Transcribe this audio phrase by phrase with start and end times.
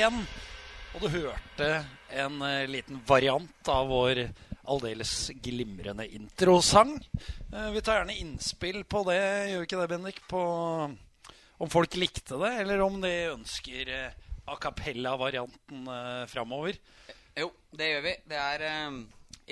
[0.00, 0.22] igjen.
[0.94, 1.66] Og du hørte
[2.18, 4.24] en uh, liten variant av vår
[4.70, 6.96] aldeles glimrende introsang.
[7.52, 9.20] Uh, vi tar gjerne innspill på det,
[9.50, 10.18] gjør vi ikke det, Bendik?
[10.30, 10.42] På
[11.60, 15.86] om folk likte det, eller om de ønsker uh, a cappella-varianten
[16.32, 16.80] framover.
[17.38, 18.14] Jo, det gjør vi.
[18.32, 18.64] Det er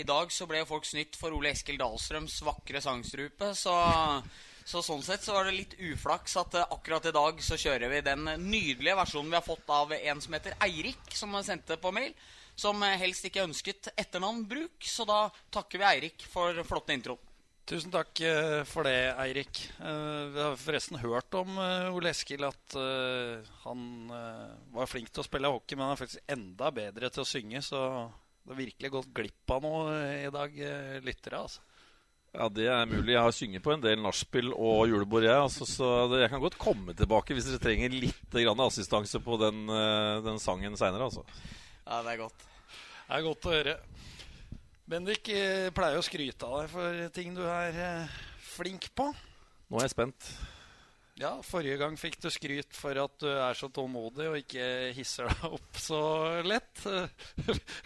[0.00, 3.76] I dag så ble folk snytt for Ole Eskil Dahlstrøms vakre sangstrupe, så
[4.68, 7.88] så sånn sett så var det litt uflaks at uh, akkurat i dag så kjører
[7.88, 11.92] vi den nydelige versjonen vi har fått av en som heter Eirik, som sendte på
[11.96, 12.12] mail.
[12.58, 15.22] Som uh, helst ikke ønsket etternavnbruk, så da
[15.54, 17.16] takker vi Eirik for flotte intro.
[17.68, 19.62] Tusen takk uh, for det, Eirik.
[19.78, 21.56] vi har forresten hørt om
[21.96, 22.76] Ole Eskil at
[23.64, 23.82] han
[24.72, 27.64] var flink til å spille hockey, men han er faktisk enda bedre til å synge,
[27.64, 27.80] så
[28.44, 29.96] det har virkelig gått glipp av noe
[30.26, 30.60] i dag,
[31.04, 31.40] lyttere.
[31.40, 31.67] altså.
[32.34, 33.14] Ja, Det er mulig.
[33.14, 35.36] Jeg har synget på en del nachspiel og julebord, jeg.
[35.36, 39.38] Altså, så det, jeg kan godt komme tilbake hvis dere trenger litt grann assistanse på
[39.40, 41.08] den, eh, den sangen seinere.
[41.08, 41.24] Altså.
[41.86, 42.44] Ja, det er godt.
[43.08, 43.78] Det er godt å høre.
[44.88, 48.20] Bendik eh, pleier å skryte av deg for ting du er eh,
[48.54, 49.08] flink på.
[49.68, 50.30] Nå er jeg spent.
[51.18, 55.26] Ja, forrige gang fikk du skryt for at du er så tålmodig og ikke hisser
[55.26, 55.98] deg opp så
[56.46, 56.84] lett.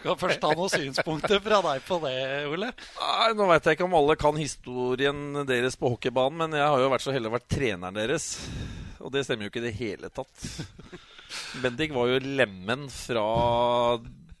[0.03, 2.13] Kan først ta noen synspunkter fra deg på det,
[2.51, 2.69] Ole?
[2.99, 6.85] Nei, Nå veit jeg ikke om alle kan historien deres på hockeybanen, men jeg har
[6.85, 8.27] jo vært så heldig å være treneren deres.
[9.01, 10.45] Og det stemmer jo ikke i det hele tatt.
[11.63, 13.25] Bendik var jo lemmen fra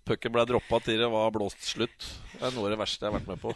[0.05, 2.11] pucken ble droppa til det var blåst slutt.
[2.35, 3.55] Det er noe av det verste jeg har vært med på.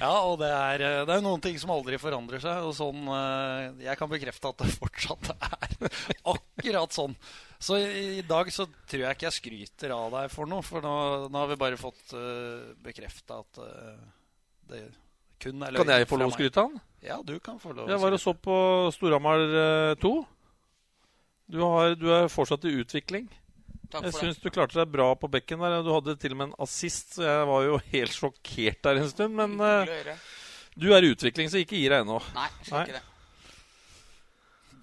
[0.00, 2.64] Ja, og det er, eh, det er noen ting som aldri forandrer seg.
[2.66, 5.92] Og sånn, eh, jeg kan bekrefte at det fortsatt er
[6.32, 7.16] akkurat sånn.
[7.60, 10.64] Så i, dag så tror jeg ikke jeg skryter av deg for noe.
[10.64, 10.94] For nå,
[11.28, 13.98] nå har vi bare fått uh, eh, bekrefta at uh,
[14.70, 14.86] det
[15.40, 15.84] kun er løgn.
[15.84, 16.86] Kan jeg få lov å skryte av den?
[17.04, 17.88] Ja, du kan få lov.
[17.88, 18.56] Jeg var og så på
[18.96, 19.44] Storhamar
[20.00, 20.14] 2.
[21.50, 23.28] Du, har, du er fortsatt i utvikling.
[23.90, 25.80] Takk jeg syns du klarte deg bra på bekken der.
[25.82, 29.10] Du hadde til og med en assist, så jeg var jo helt sjokkert der en
[29.10, 29.34] stund.
[29.38, 30.14] Men uh,
[30.78, 32.20] du er i utvikling, så ikke gi deg ennå.
[32.36, 33.04] Nei, jeg skal ikke det.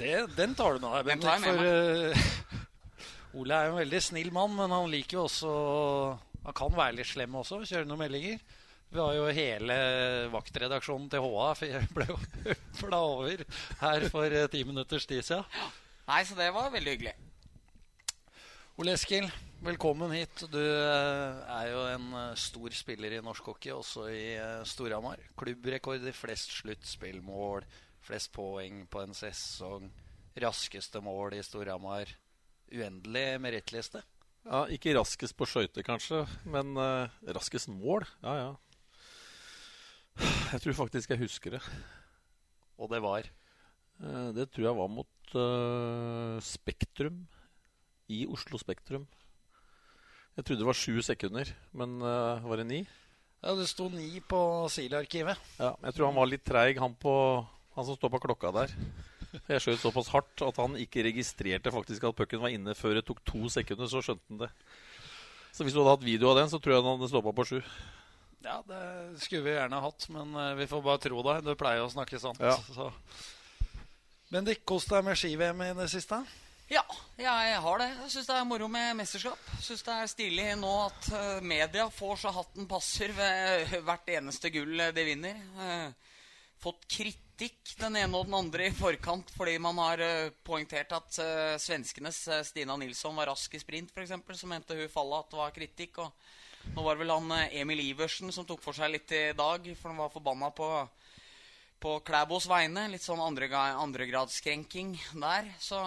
[0.04, 0.16] det.
[0.36, 1.48] Den tar du med deg, Bendik.
[1.48, 2.68] For uh,
[3.38, 5.52] Ole er jo en veldig snill mann, men han liker jo også
[6.48, 8.40] Han kan være litt slem også, kjøre noen meldinger.
[8.88, 9.76] Vi har jo hele
[10.32, 11.48] vaktredaksjonen til HA
[11.92, 12.18] ble jo
[12.96, 13.44] over
[13.82, 15.44] her for eh, ti minutters tid siden.
[16.08, 17.16] Nei, så det var veldig hyggelig.
[18.78, 19.26] Ole Eskil,
[19.66, 20.44] velkommen hit.
[20.54, 25.18] Du eh, er jo en eh, stor spiller i norsk hockey, også i eh, Storhamar.
[25.34, 27.64] Klubbrekord i flest sluttspillmål,
[28.06, 29.88] flest poeng på en sesong.
[30.44, 32.12] Raskeste mål i Storhamar.
[32.70, 34.04] Uendelig merittliste.
[34.46, 38.06] Ja, ikke raskest på skøyter, kanskje, men uh, raskest mål?
[38.22, 38.52] Ja, ja.
[40.52, 41.64] Jeg tror faktisk jeg husker det.
[42.78, 43.26] Og det var?
[43.98, 47.26] Uh, det tror jeg var mot uh, Spektrum
[48.08, 49.06] i Oslo Spektrum.
[50.38, 52.80] Jeg trodde det var sju sekunder, men uh, var det ni?
[53.42, 55.38] Ja, det sto ni på SIL-arkivet.
[55.58, 58.74] Ja, jeg tror han var litt treig, han, han, som står på klokka der.
[59.52, 63.06] Jeg skjøt såpass hardt at han ikke registrerte faktisk at pucken var inne før det
[63.06, 63.90] tok to sekunder.
[63.92, 64.50] Så skjønte han det.
[65.54, 67.46] Så hvis du hadde hatt video av den, så tror jeg han hadde stoppa på
[67.50, 67.60] sju.
[68.46, 68.82] Ja, det
[69.24, 71.46] skulle vi gjerne hatt, men uh, vi får bare tro deg.
[71.46, 72.42] Du pleier å snakke sant.
[72.42, 72.56] Ja.
[72.72, 72.92] Så.
[74.34, 76.22] Bendik, kos deg med ski-VM i det siste?
[76.68, 76.84] Ja,
[77.16, 77.86] jeg har det.
[78.02, 79.44] Jeg syns det er moro med mesterskap.
[79.64, 84.52] Syns det er stilig nå at uh, media får så hatten passer ved hvert eneste
[84.52, 85.40] gull de vinner.
[85.56, 86.20] Uh,
[86.60, 90.04] fått kritikk den ene og den andre i forkant fordi man har
[90.44, 91.20] poengtert at
[91.62, 94.16] svenskenes Stina Nilsson var rask i sprint, f.eks.
[94.36, 96.02] Så mente hun fallet at det var kritikk.
[96.04, 99.70] Og nå var det vel han Emil Iversen som tok for seg litt i dag,
[99.78, 100.72] for han var forbanna på
[101.82, 102.88] på Klæbos vegne.
[102.92, 105.52] Litt sånn andregradskrenking andre der.
[105.62, 105.82] Så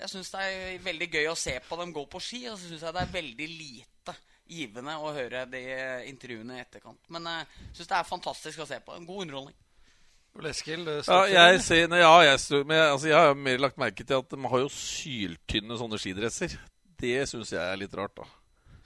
[0.00, 2.44] jeg syns det er veldig gøy å se på dem gå på ski.
[2.50, 5.62] Og så syns jeg det er veldig lite givende å høre de
[6.10, 7.00] intervjuene i etterkant.
[7.14, 8.96] Men jeg syns det er fantastisk å se på.
[8.96, 9.58] En god underholdning.
[10.42, 14.32] Leskil, ja, jeg, ser, ja, jeg, men, altså, jeg har mer lagt merke til at
[14.32, 16.56] de har jo syltynne sånne skidresser.
[16.98, 18.26] Det syns jeg er litt rart, da.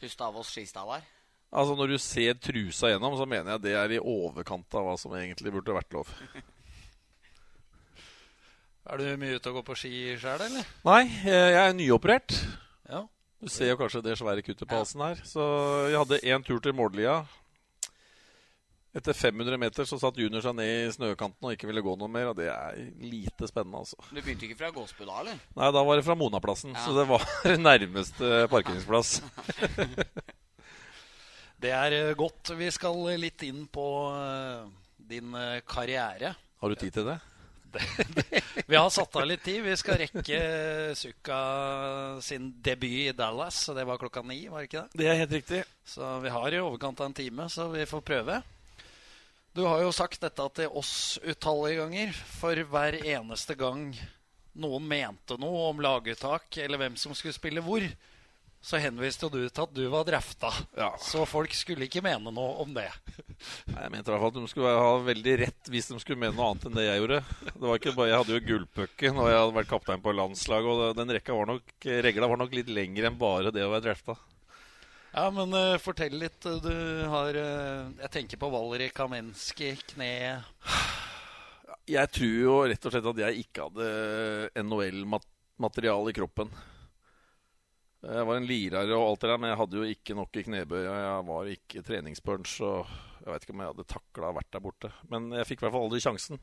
[0.02, 1.06] Hustavås skistavar?
[1.48, 4.96] Altså Når du ser trusa gjennom, så mener jeg det er i overkant av hva
[5.00, 6.10] som egentlig burde vært lov.
[8.88, 10.68] er du mye ute og går på ski sjøl, eller?
[10.88, 12.36] Nei, jeg er nyoperert.
[12.88, 13.06] Ja.
[13.38, 15.20] Du ser jo kanskje det svære kuttet på halsen her.
[15.24, 15.44] Så
[15.88, 17.20] jeg hadde én tur til Mårlia.
[18.96, 22.10] Etter 500 meter så satt junior seg ned i snøkanten og ikke ville gå noe
[22.10, 22.32] mer.
[22.32, 24.00] Og det er lite spennende, altså.
[24.10, 25.38] Du begynte ikke fra Gåsbu da, eller?
[25.54, 26.74] Nei, da var det fra Monaplassen.
[26.74, 26.84] Ja.
[26.84, 27.24] Så det var
[27.68, 29.20] nærmeste parkeringsplass.
[31.58, 32.52] Det er eh, godt.
[32.54, 34.68] Vi skal litt inn på eh,
[35.10, 36.36] din eh, karriere.
[36.58, 37.18] Har du tid til det?
[38.70, 39.60] vi har satt av litt tid.
[39.66, 40.38] Vi skal rekke
[40.96, 41.38] Sukka
[42.24, 43.58] sin debut i Dallas.
[43.74, 45.00] Det var klokka ni, var det ikke det?
[45.02, 45.64] Det er helt riktig.
[45.84, 48.38] Så vi har i overkant av en time, så vi får prøve.
[49.58, 52.14] Du har jo sagt dette til oss utallige ganger.
[52.38, 53.90] For hver eneste gang
[54.58, 57.82] noen mente noe om laguttak eller hvem som skulle spille hvor,
[58.68, 60.50] så henviste du til at du var drafta.
[60.76, 60.90] Ja.
[61.00, 62.90] Så folk skulle ikke mene noe om det.
[63.70, 66.20] Nei, jeg mente i hvert fall at de skulle ha veldig rett hvis de skulle
[66.20, 67.20] mene noe annet enn det jeg gjorde.
[67.48, 70.82] Det var ikke bare, Jeg hadde jo gullpucken og jeg hadde vært kaptein på landslaget,
[70.84, 71.74] og den rekka var nok,
[72.08, 74.18] regla var nok litt lengre enn bare det å være drafta.
[75.14, 76.44] Ja, men uh, fortell litt.
[76.44, 76.74] Du
[77.08, 80.44] har uh, Jeg tenker på Valeri Kamenski, kneet.
[81.88, 86.52] Jeg tror jo rett og slett at jeg ikke hadde NHL-materiale i kroppen.
[87.98, 90.42] Jeg var en lirer og alt det der, men jeg hadde jo ikke nok i
[90.46, 90.82] knebøy.
[90.84, 92.92] Jeg var ikke treningspunch, og
[93.24, 94.90] jeg vet ikke om jeg hadde takla vært der borte.
[95.10, 96.42] Men jeg fikk i hvert fall aldri sjansen.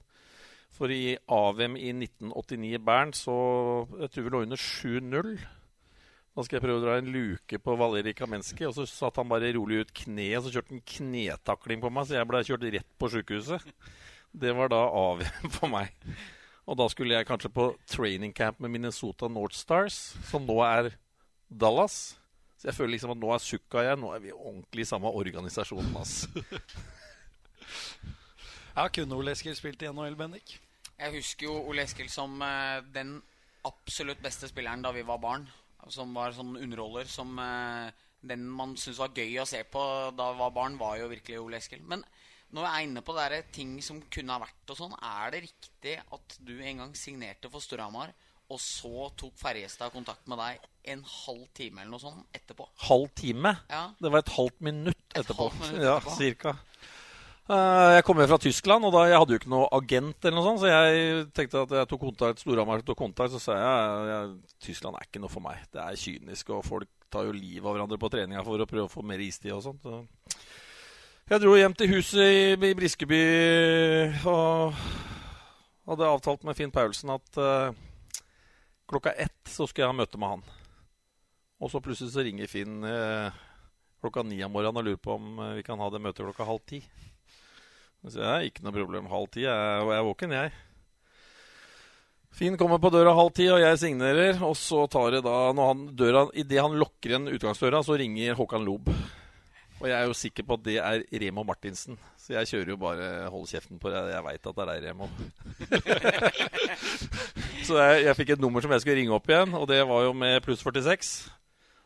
[0.75, 3.35] For i AVM i 1989 i Bern så
[4.01, 5.31] jeg tror vi lå under 7-0.
[6.35, 9.31] Da skal jeg prøve å dra en luke på Valeri Kamenski, og så satt han
[9.31, 12.67] bare rolig ut kneet, og så kjørte han knetakling på meg, så jeg ble kjørt
[12.75, 13.71] rett på sjukehuset.
[14.35, 15.95] Det var da AVM for meg.
[16.67, 20.91] Og da skulle jeg kanskje på training camp med Minnesota North Stars, som nå er
[21.55, 22.15] Dallas.
[22.59, 23.99] Så jeg føler liksom at nå er Sukka jeg.
[24.01, 25.95] Nå er vi ordentlig i samme organisasjonen.
[25.99, 26.27] ass.
[28.77, 30.57] ja, kunne Ole Eskil spilt i NHL, Bendik?
[30.95, 33.17] Jeg husker jo Ole Eskil som eh, den
[33.67, 35.47] absolutt beste spilleren da vi var barn.
[35.91, 37.09] Som var sånn underholder.
[37.11, 37.91] Som eh,
[38.25, 39.83] den man syntes var gøy å se på
[40.17, 41.83] da vi var barn, var jo virkelig Ole Eskil.
[41.85, 42.03] Men
[42.55, 45.43] når jeg er inne på det ting som kunne ha vært og sånn, er det
[45.47, 48.13] riktig at du en gang signerte for Storhamar,
[48.51, 52.67] og så tok Ferjestad kontakt med deg en halv time eller noe sånt etterpå.
[52.85, 53.55] Halv time?
[53.71, 53.87] Ja.
[53.97, 55.49] Det var et halvt minutt etterpå.
[55.49, 56.13] Et halvt minutt etterpå.
[56.13, 56.55] Ja, cirka.
[57.45, 60.37] Uh, jeg kom jo fra Tyskland, og da, jeg hadde jo ikke noe agent, eller
[60.39, 64.15] noe sånt, så jeg tenkte at jeg tok kontakt, Storhamar tok kontakt, så sa jeg,
[64.15, 65.59] at Tyskland er ikke noe for meg.
[65.69, 68.87] Det er kynisk, og folk tar jo livet av hverandre på treninga for å prøve
[68.89, 69.85] å få mer istid og sånt.
[69.85, 70.39] Så.
[71.29, 73.21] Jeg dro hjem til huset i, i Briskeby
[74.29, 74.81] og
[75.85, 77.77] hadde avtalt med Finn Paulsen at uh,
[78.89, 80.45] klokka ett så skal jeg ha møte med han.
[81.63, 83.41] Og så plutselig så ringer Finn eh,
[84.03, 86.47] klokka ni om morgenen og lurer på om eh, vi kan ha det møtet klokka
[86.47, 86.81] halv ti.
[88.05, 89.09] Så jeg har ikke noe problem.
[89.09, 90.53] Halv ti, jeg, jeg er våken, jeg.
[92.35, 94.41] Finn kommer på døra halv ti, og jeg signerer.
[94.45, 98.37] Og så tar det da når han døra, Idet han lukker igjen utgangsdøra, så ringer
[98.37, 98.91] Håkan Lob.
[99.79, 101.97] Og jeg er jo sikker på at det er Remo Martinsen.
[102.19, 104.03] Så jeg kjører jo bare 'hold kjeften' på det.
[104.13, 105.09] Jeg veit at det er deg, Remo.
[107.65, 110.05] så jeg, jeg, fikk et nummer som jeg skulle ringe opp igjen, og det var
[110.05, 111.15] jo med pluss 46.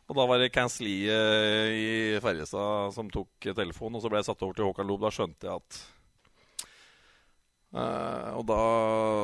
[0.09, 4.43] Og da var det Canceliet i Ferjestad som tok telefonen, og så ble jeg satt
[4.45, 5.03] over til Håkan Loob.
[5.05, 5.81] Da skjønte jeg at
[7.69, 8.61] Uh, og da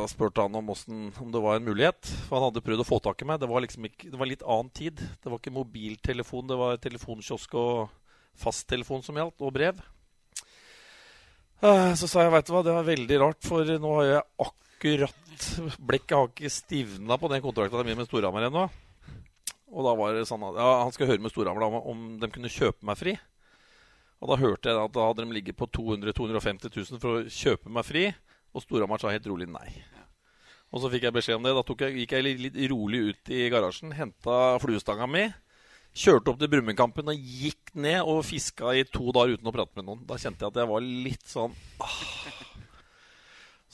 [0.05, 2.11] spurte han om, hvordan, om, det var en mulighet.
[2.27, 3.39] For han hadde prøvd å få tak i meg.
[3.41, 5.01] Det var, liksom ikke, det var litt annen tid.
[5.01, 7.89] Det var ikke mobiltelefon, det var telefonkiosk og
[8.37, 9.81] fasttelefon som gjaldt, og brev.
[11.63, 14.21] Uh, så sa jeg, veit du hva, det var veldig rart, for nå har jeg
[14.21, 18.67] akkurat Blekket har ikke stivna på den kontrakten min med Storhamar ennå.
[19.75, 22.29] Og da var det sånn at ja, han skal høre med Storhamar om, om de
[22.31, 23.15] kunne kjøpe meg fri.
[24.23, 27.25] Og da hørte jeg at da hadde de ligget på 200 250 000 for å
[27.27, 28.05] kjøpe meg fri.
[28.55, 29.67] Og Storhamar sa helt rolig nei.
[30.71, 31.55] Og så fikk jeg beskjed om det.
[31.55, 35.27] Da jeg, gikk jeg litt, litt, rolig ut i garasjen, henta fluestanga mi.
[35.95, 39.79] Kjørte opp til Brumundkampen og gikk ned og fiska i to dager uten å prate
[39.79, 40.03] med noen.
[40.07, 42.44] Da kjente jeg at jeg var litt sånn ah.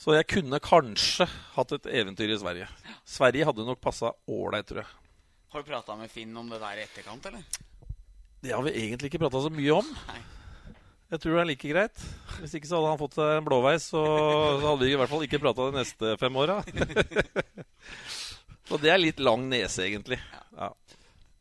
[0.02, 2.66] Så jeg kunne kanskje hatt et eventyr i Sverige.
[3.06, 4.90] Sverige hadde nok passa ålreit, tror jeg.
[5.52, 7.44] Har du prata med Finn om det der i etterkant, eller?
[8.42, 9.92] Det har vi egentlig ikke prata så mye om.
[10.08, 10.22] Nei.
[11.12, 12.02] Jeg tror det er like greit.
[12.40, 15.12] Hvis ikke så hadde han fått seg en blåveis, så, så hadde vi i hvert
[15.12, 16.58] fall ikke prata de neste fem åra.
[18.70, 20.18] så det er litt lang nese, egentlig.
[20.56, 20.72] Ja.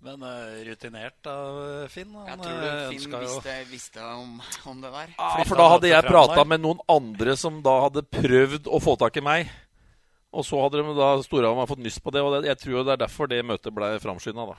[0.01, 1.57] Men uh, rutinert av
[1.93, 2.09] Finn?
[2.15, 5.11] Han, jeg tror du eh, Finn visste, visste om, om, det der.
[5.13, 8.95] Ja, for da hadde jeg prata med noen andre som da hadde prøvd å få
[8.97, 9.51] tak i meg.
[10.33, 12.95] Og så hadde de da Storhamar fått nyss på det, og det, jeg tror det
[12.95, 14.57] er derfor det møtet ble framskynda, da.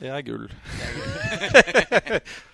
[0.00, 0.46] Det er gull.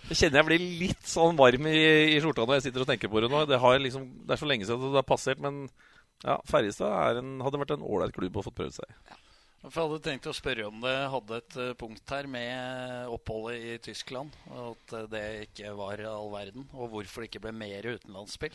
[0.07, 1.79] Det kjenner jeg blir litt sånn varm i,
[2.13, 3.41] i, skjorta når jeg sitter og tenker på det nå.
[3.51, 5.65] Det, liksom, det er så lenge siden det har passert, men
[6.23, 8.95] ja, Ferjestad hadde vært en ålreit klubb å få prøvd seg i.
[9.67, 13.57] For jeg hadde tenkt å spørre om det hadde et uh, punkt her med oppholdet
[13.59, 14.35] i Tyskland.
[14.53, 16.69] Og at uh, det ikke var all verden.
[16.77, 18.55] Og hvorfor det ikke ble mer utenlandsspill.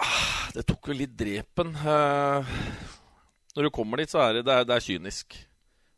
[0.00, 1.74] Ah, det tok jo litt drepen.
[3.58, 5.36] Når du kommer dit, så er det, det, er, det er kynisk.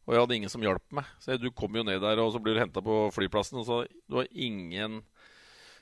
[0.09, 1.15] Og jeg hadde ingen som hjalp meg.
[1.23, 3.61] Så Du kom jo ned der, og så blir du henta på flyplassen.
[3.61, 4.99] Og så du har ingen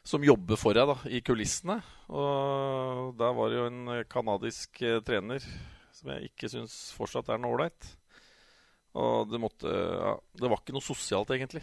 [0.05, 1.79] som jobber for deg da, i kulissene.
[2.13, 5.45] Og der var det jo en canadisk eh, trener
[5.99, 7.91] som jeg ikke syns fortsatt er noe ålreit.
[8.99, 11.63] Og det måtte ja, Det var ikke noe sosialt, egentlig.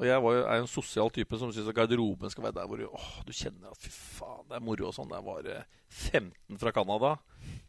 [0.00, 2.80] Og jeg var er jo en sosial type som syns garderoben skal være der hvor
[2.80, 5.12] du, åh, du kjenner at fy faen, det er moro og sånn.
[5.14, 7.12] Jeg var det 15 fra Canada,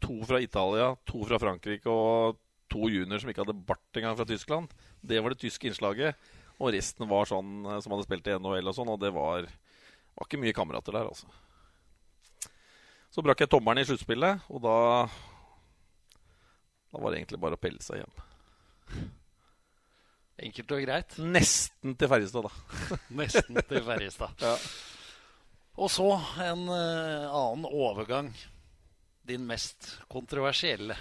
[0.02, 2.40] to fra Italia, to fra Frankrike og
[2.72, 4.72] to junior som ikke hadde bart engang fra Tyskland.
[5.04, 6.18] Det var det tyske innslaget.
[6.58, 9.46] Og resten var sånn eh, som hadde spilt i NHL og sånn, og det var,
[10.14, 11.30] var ikke mye kamerater der, altså.
[13.14, 14.76] Så brakk jeg tommelen i sluttspillet, og da
[16.94, 18.18] Da var det egentlig bare å pelle seg hjem.
[20.46, 21.16] Enkelt og greit.
[21.18, 22.98] Nesten til Ferjestad, da.
[23.20, 24.44] Nesten til Ferjestad.
[24.44, 24.54] ja.
[25.74, 26.06] Og så
[26.38, 28.30] en uh, annen overgang.
[29.26, 30.94] Din mest kontroversielle.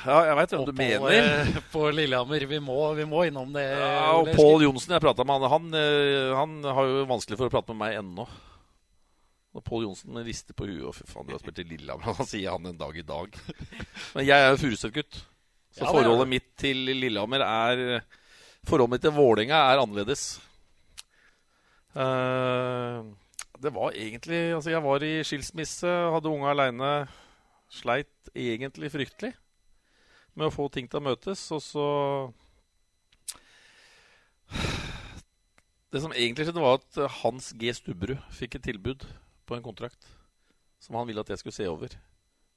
[0.00, 1.30] Ja, jeg veit hvem du mener.
[1.46, 2.46] Uh, på Lillehammer.
[2.50, 3.68] Vi må, vi må innom det.
[3.70, 7.46] Ja, og Pål Johnsen jeg prata med, han, han, eh, han, har jo vanskelig for
[7.46, 8.26] å prate med meg ennå.
[9.56, 10.84] Og Pål Johnsen rister på huet.
[10.86, 12.14] Og fy faen, du har spilt i Lillehammer.
[12.20, 13.34] Han sier han en dag i dag.
[14.14, 15.24] Men jeg er jo Furuset-gutt.
[15.74, 17.82] Så ja, forholdet mitt til Lillehammer er
[18.66, 20.24] Forholdet mitt til Vålerenga er annerledes.
[21.94, 23.06] Uh,
[23.62, 26.90] det var egentlig Altså, jeg var i skilsmisse, hadde unge aleine.
[27.70, 29.32] Sleit egentlig fryktelig
[30.34, 31.86] med å få ting til å møtes, og så
[35.90, 37.72] Det som egentlig skjedde, var at Hans G.
[37.74, 39.06] Stubberud fikk et tilbud
[39.50, 40.06] på en kontrakt
[40.80, 41.92] som han ville at jeg skulle se over.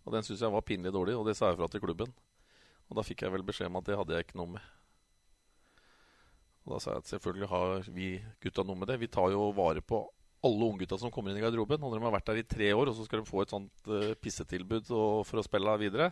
[0.03, 2.13] Og den syntes jeg var pinlig dårlig, og det sa jeg fra til klubben.
[2.89, 4.71] Og da fikk jeg vel beskjed om at det hadde jeg ikke noe med.
[6.63, 8.09] Og da sa jeg at selvfølgelig har vi
[8.43, 8.99] gutta noe med det.
[9.01, 10.05] Vi tar jo vare på
[10.43, 11.81] alle unggutta som kommer inn i garderoben.
[11.81, 13.51] Og når de har vært der i tre år, og så skal de få et
[13.55, 16.11] sånt uh, pissetilbud for å spille videre,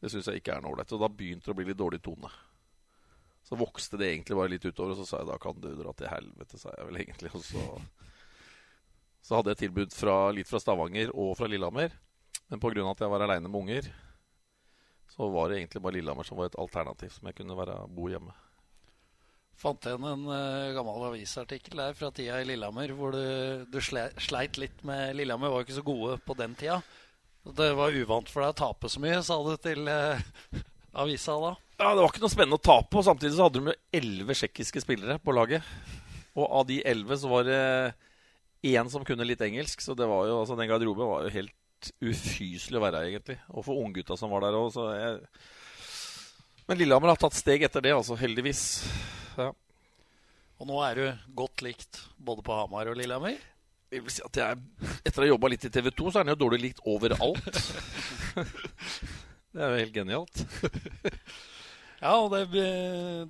[0.00, 0.92] det syns jeg ikke er noe ålreit.
[0.96, 2.32] Og da begynte det å bli litt dårlig tone.
[3.48, 5.92] Så vokste det egentlig bare litt utover, og så sa jeg da kan du dra
[5.96, 7.32] til helvete, sa jeg vel egentlig.
[7.36, 7.64] Og så,
[9.22, 11.94] så hadde jeg tilbud fra, litt fra Stavanger og fra Lillehammer.
[12.50, 12.84] Men pga.
[12.90, 13.86] at jeg var aleine med unger,
[15.12, 18.08] så var det egentlig bare Lillehammer som var et alternativ som jeg kunne være, bo
[18.10, 18.34] hjemme.
[19.62, 24.58] Fant igjen en uh, gammel avisartikkel der fra tida i Lillehammer hvor du, du sleit
[24.58, 26.80] litt med Lillehammer var jo ikke så gode på den tida.
[27.42, 30.18] Det var uvant for deg å tape så mye, sa du til uh,
[31.04, 31.52] avisa da?
[31.78, 32.98] Ja, Det var ikke noe spennende å tape.
[32.98, 35.66] Og samtidig så hadde de elleve tsjekkiske spillere på laget.
[36.38, 37.62] Og av de elleve så var det
[38.62, 39.82] én som kunne litt engelsk.
[39.82, 43.38] Så det var jo, altså den garderoben var jo helt ufyselig å være her, egentlig.
[43.50, 45.20] Og for unggutta som var der òg, så jeg
[46.70, 48.16] Men Lillehammer har tatt steg etter det, altså.
[48.16, 48.62] Heldigvis.
[49.36, 49.50] Ja.
[50.62, 53.34] Og nå er du godt likt både på Hamar og Lillehammer?
[53.92, 54.60] Jeg vil si at jeg,
[55.02, 57.48] Etter å ha jobba litt i TV 2, så er den jo dårlig likt overalt.
[59.52, 60.44] det er jo helt genialt.
[62.02, 62.64] Ja, og det,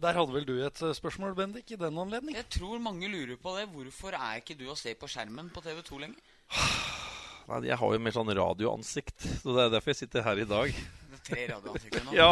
[0.00, 2.36] Der hadde vel du et spørsmål, Bendik, i den anledning?
[2.38, 3.66] Jeg tror mange lurer på det.
[3.68, 6.20] Hvorfor er ikke du å se på skjermen på TV 2 lenger?
[7.50, 10.46] Nei, Jeg har jo mer sånn radioansikt, så det er derfor jeg sitter her i
[10.48, 10.72] dag.
[10.72, 12.14] Det er tre radioansikter nå?
[12.22, 12.30] ja.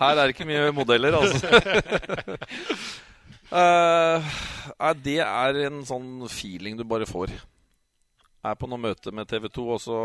[0.00, 1.46] Her er det ikke mye modeller, altså.
[3.60, 7.30] uh, det er en sånn feeling du bare får.
[7.30, 10.00] Jeg Er på noe møte med TV 2, og så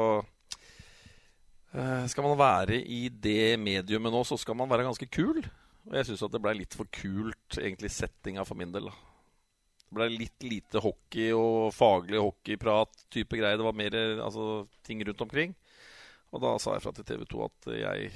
[1.74, 5.42] uh, skal man være i det mediumet nå, så skal man være ganske kul.
[5.90, 8.92] Og jeg syns det ble litt for kult, egentlig, settinga for min del.
[8.92, 8.98] da
[9.92, 13.58] det ble litt lite hockey og faglig hockeyprat type greier.
[13.60, 14.46] Det var mer altså,
[14.88, 15.56] ting rundt omkring.
[16.32, 18.12] Og da sa jeg fra til TV 2 at jeg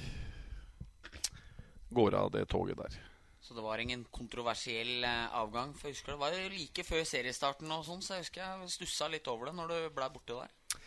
[1.92, 2.96] går av det toget der.
[3.44, 5.74] Så det var ingen kontroversiell eh, avgang?
[5.76, 8.72] For jeg husker Det var jo like før seriestarten, og sånn, så jeg husker jeg
[8.72, 10.80] stussa litt over det når du ble borte der.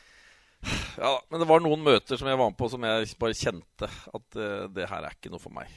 [0.99, 3.87] Ja, men det var noen møter som jeg var med på som jeg bare kjente
[3.87, 5.71] at uh, det her er ikke noe for meg.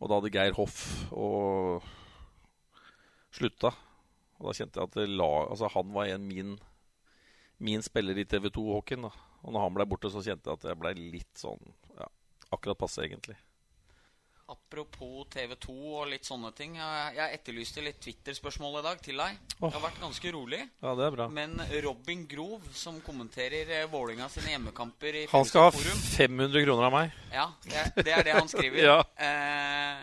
[0.00, 0.78] Og da hadde Geir Hoff
[1.12, 1.84] og
[3.36, 3.72] slutta.
[4.40, 6.54] Og da kjente jeg at la, altså han var en min,
[7.60, 9.10] min spiller i TV 2-hockeyen.
[9.10, 11.60] Og når han ble borte, så kjente jeg at jeg ble litt sånn
[11.98, 12.08] ja,
[12.48, 13.36] akkurat passe, egentlig.
[14.50, 16.72] Apropos TV 2 og litt sånne ting.
[16.74, 19.36] Jeg etterlyste litt Twitter-spørsmål i dag til deg.
[19.60, 19.68] Oh.
[19.68, 20.58] Jeg har vært ganske rolig.
[20.82, 21.28] Ja, det er bra.
[21.30, 21.54] Men
[21.84, 26.96] Robin Grov, som kommenterer eh, Vålinga sine hjemmekamper i Han skal ha 500 kroner av
[26.96, 27.14] meg.
[27.30, 28.82] Ja, det er det, han skriver.
[28.90, 28.98] ja.
[29.22, 30.02] eh,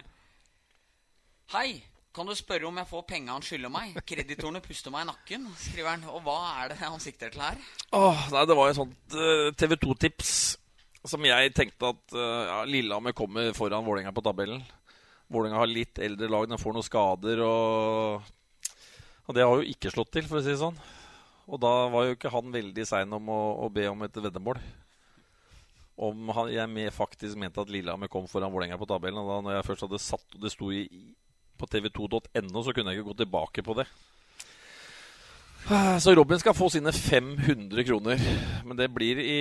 [1.58, 1.70] Hei.
[2.18, 4.00] Kan du spørre om jeg får penga han skylder meg?
[4.10, 6.08] Kreditorene puster meg i nakken, skriver han.
[6.10, 7.60] Og hva er det han sikter til her?
[7.94, 10.32] Åh, nei, Det var et sånt uh, eh, TV 2-tips
[11.06, 14.64] som jeg tenkte at uh, ja, Lillehammer kommer foran Vålerenga på tabellen.
[15.28, 17.44] Vålerenga har litt eldre lag, den får noen skader.
[17.46, 18.26] Og,
[19.28, 20.80] og det har jo ikke slått til, for å si det sånn.
[21.48, 24.60] Og da var jo ikke han veldig sein om å, å, be om et veddemål.
[26.08, 29.22] Om han, jeg faktisk mente at Lillehammer kom foran Vålerenga på tabellen.
[29.24, 30.84] Og da når jeg først hadde satt, og det sto i
[31.58, 33.88] på tv2.no, så kunne jeg ikke gå tilbake på det.
[36.00, 38.22] Så Robin skal få sine 500 kroner.
[38.64, 39.40] Men det blir i,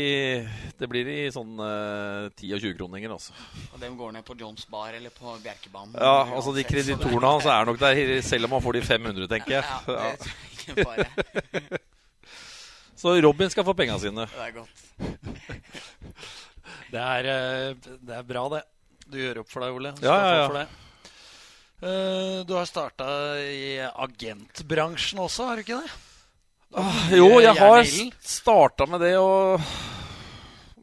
[0.79, 3.13] det blir i sånn uh, 10- og 20-kroninger.
[3.15, 3.35] Altså.
[3.71, 5.95] Og dem går ned på Johns Bar eller på Bjerkebanen?
[5.95, 9.59] Ja, altså de kreditorene hans er nok der, selv om han får de 500, tenker
[9.59, 9.63] jeg.
[9.63, 11.85] Ja, det tror jeg ikke bare.
[12.97, 14.25] Så Robin skal få penga sine.
[14.33, 14.83] Det er godt.
[16.91, 18.65] det, er, eh, det er bra, det.
[19.07, 19.95] Du gjør opp for deg, Ole.
[20.03, 20.67] ja, ja, ja.
[21.77, 23.07] Uh, du har starta
[23.45, 25.93] i agentbransjen også, har du ikke det?
[26.77, 27.87] Ah, jo, jeg har
[28.21, 29.63] starta med det, og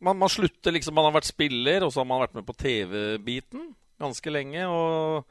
[0.02, 2.56] man, man, slutter liksom Man har vært spiller, og så har man vært med på
[2.58, 3.70] TV-biten
[4.02, 4.66] ganske lenge.
[4.68, 5.22] Og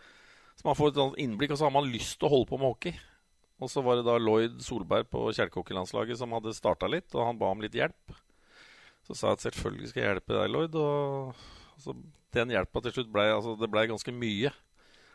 [0.54, 2.71] så man får et innblikk, og så har man lyst til å holde på med
[2.71, 2.95] hockey.
[3.62, 7.42] Og så var det da Lloyd Solberg på kjelkehockeylandslaget som hadde starta litt, og han
[7.42, 8.16] ba om litt hjelp.
[9.07, 10.78] Så sa jeg at selvfølgelig skal jeg hjelpe deg, Lloyd.
[10.78, 11.95] Og så
[12.33, 14.54] den hjelpa til slutt blei altså, det ble ganske mye.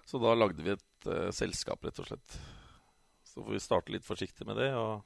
[0.07, 2.39] Så da lagde vi et uh, selskap, rett og slett.
[3.27, 4.73] Så får vi starte litt forsiktig med det.
[4.75, 5.03] og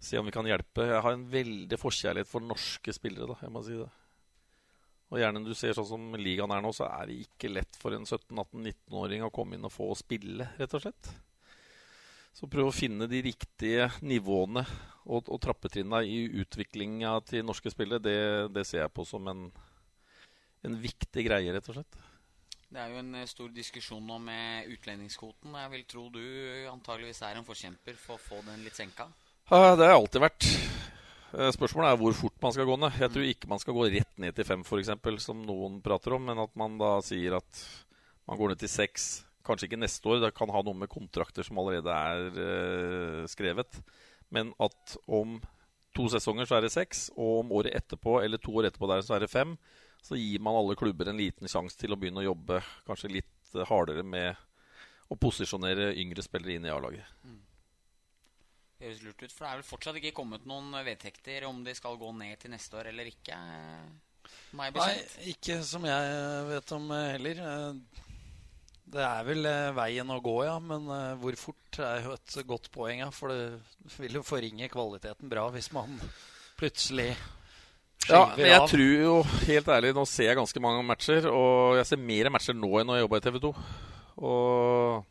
[0.00, 0.86] se om vi kan hjelpe.
[0.88, 3.28] Jeg har en veldig forkjærlighet for norske spillere.
[3.34, 3.88] da, jeg må si det.
[5.10, 7.78] Og gjerne når du ser sånn som ligaen er nå, så er det ikke lett
[7.78, 11.10] for en 17-18-19-åring å komme inn og få spille, rett og slett.
[12.36, 14.62] Så prøv å finne de riktige nivåene
[15.10, 18.02] og, og trappetrinna i utviklinga til norske spillere.
[18.04, 18.20] Det,
[18.54, 19.48] det, ser jeg på som en,
[20.62, 21.98] en viktig greie, rett og slett.
[22.70, 25.58] Det er jo en eh, stor diskusjon nå med utlendingskvoten.
[25.58, 26.22] Jeg vil tro du
[26.70, 29.08] antageligvis er en forkjemper for å få den litt senka?
[29.50, 30.44] Det har jeg alltid vært.
[31.34, 32.98] Eh, spørsmålet er hvor fort man skal gå ned.
[33.02, 36.22] Jeg tror ikke man skal gå rett ned til fem, f.eks., som noen prater om,
[36.22, 37.62] men at man da sier at
[38.30, 39.08] man går ned til seks.
[39.42, 43.80] Kanskje ikke neste år, det kan ha noe med kontrakter som allerede er uh, skrevet.
[44.30, 45.40] Men at om
[45.98, 49.02] to sesonger så er det seks, og om året etterpå eller to år etterpå der
[49.02, 49.56] så er det fem.
[49.98, 53.58] Så gir man alle klubber en liten sjanse til å begynne å jobbe kanskje litt
[53.66, 54.38] hardere med
[55.10, 57.02] å posisjonere yngre spillere inn i A-laget.
[58.80, 59.32] Høres lurt ut.
[59.32, 62.54] For det er vel fortsatt ikke kommet noen vedtekter om de skal gå ned til
[62.54, 63.36] neste år eller ikke?
[64.56, 64.70] Nei,
[65.30, 67.42] ikke som jeg vet om eh, heller.
[67.50, 68.06] Eh,
[68.90, 70.56] det er vel eh, veien å gå, ja.
[70.64, 70.88] Men
[71.20, 73.04] hvor fort er jo et godt poeng.
[73.04, 76.00] Ja, for det vil jo forringe kvaliteten bra hvis man
[76.60, 77.12] plutselig
[78.08, 79.14] ja, men jeg tror jo,
[79.44, 81.28] helt ærlig, nå ser jeg ganske mange matcher.
[81.30, 83.50] Og jeg ser mer matcher nå enn når jeg jobba i TV 2.
[84.30, 85.04] Og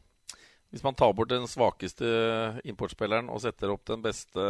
[0.69, 2.07] hvis man tar bort den svakeste
[2.69, 4.43] importspilleren og setter opp den beste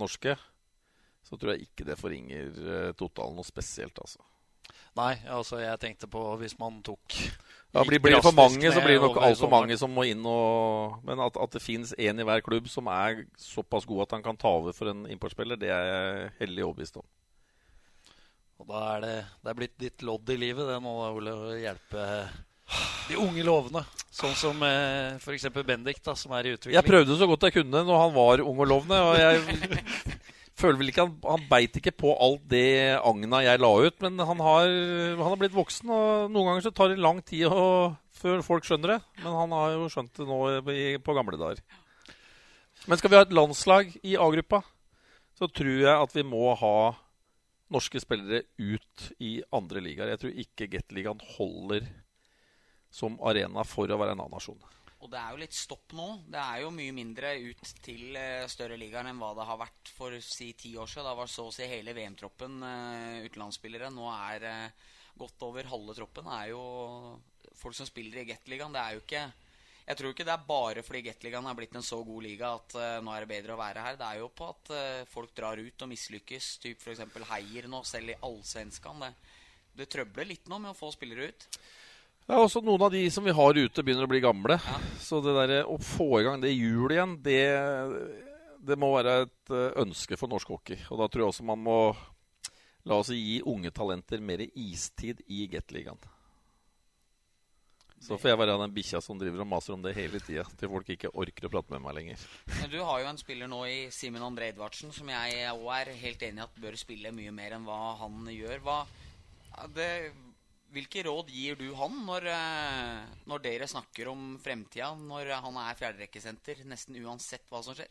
[0.00, 0.34] norske,
[1.24, 4.22] så tror jeg ikke det forringer eh, totalen noe spesielt, altså.
[4.94, 8.78] Nei, altså jeg tenkte på hvis man tok ja, blir, blir det for mange, så
[8.84, 12.22] blir det nok altfor mange som må inn og Men at, at det finnes én
[12.22, 15.58] i hver klubb som er såpass god at han kan ta over for en importspiller,
[15.58, 17.06] det er jeg hellig overbevist om.
[18.62, 21.56] Og da er det, det er blitt ditt lodd i livet, det nå, Ole, å
[21.58, 22.04] hjelpe
[23.08, 23.82] de unge lovende.
[24.14, 25.48] Sånn som eh, f.eks.
[25.66, 26.76] Bendik, da, som er i utvikling.
[26.76, 29.00] Jeg prøvde så godt jeg kunne når han var ung og lovende.
[29.08, 29.78] Og jeg
[30.60, 33.96] føler vel ikke Han, han beit ikke på alt det agna jeg la ut.
[34.04, 34.68] Men han har,
[35.18, 38.68] han har blitt voksen, og noen ganger så tar det lang tid å, før folk
[38.68, 39.00] skjønner det.
[39.24, 40.40] Men han har jo skjønt det nå
[40.70, 41.64] i, på gamle dager.
[42.84, 44.60] Men skal vi ha et landslag i A-gruppa,
[45.34, 46.76] så tror jeg at vi må ha
[47.74, 50.12] norske spillere ut i andre ligaer.
[50.12, 51.88] Jeg tror ikke Gateligaen holder
[52.94, 54.62] som arena for å være en annen nasjon.
[55.04, 56.06] Og det er jo litt stopp nå.
[56.32, 59.92] Det er jo mye mindre ut til uh, større ligaer enn hva det har vært
[59.92, 61.10] for si ti år siden.
[61.10, 63.92] Da var så å si hele VM-troppen uh, utenlandsspillere.
[63.92, 66.62] Nå er uh, godt over halve troppen er jo
[67.60, 68.72] folk som spiller i Gateligaen.
[68.72, 69.26] Det er jo ikke
[69.84, 72.74] jeg tror ikke det er bare fordi Gateligaen er blitt en så god liga at
[73.04, 73.98] nå er det bedre å være her.
[74.00, 74.70] Det er jo på at
[75.12, 76.46] folk drar ut og mislykkes.
[76.62, 77.02] Typ f.eks.
[77.28, 79.04] Heier nå, selv i allsvenskan.
[79.04, 79.10] Det,
[79.76, 81.48] det trøbler litt nå med å få spillere ut.
[82.24, 84.56] Ja, også Noen av de som vi har ute, begynner å bli gamle.
[84.56, 84.78] Ja.
[85.00, 87.42] Så det der, å få i gang det hjulet igjen, det,
[88.64, 90.80] det, må være et eh, ønske for norsk hockey.
[90.88, 91.78] Og da tror jeg også man må
[92.88, 96.00] la oss gi unge talenter mer istid i Gateligaen.
[98.04, 100.68] Så får jeg være den bikkja som driver og maser om det hele tida, til
[100.68, 102.24] folk ikke orker å prate med meg lenger.
[102.72, 106.24] Du har jo en spiller nå i Simen André Edvardsen som jeg òg er helt
[106.26, 108.60] enig i at bør spille mye mer enn hva han gjør.
[108.66, 108.82] Hva,
[109.72, 109.88] det
[110.74, 115.78] hvilke råd gir du han når, eh, når dere snakker om fremtida, når han er
[115.78, 117.90] fjerderekkesenter, nesten uansett hva som skjer?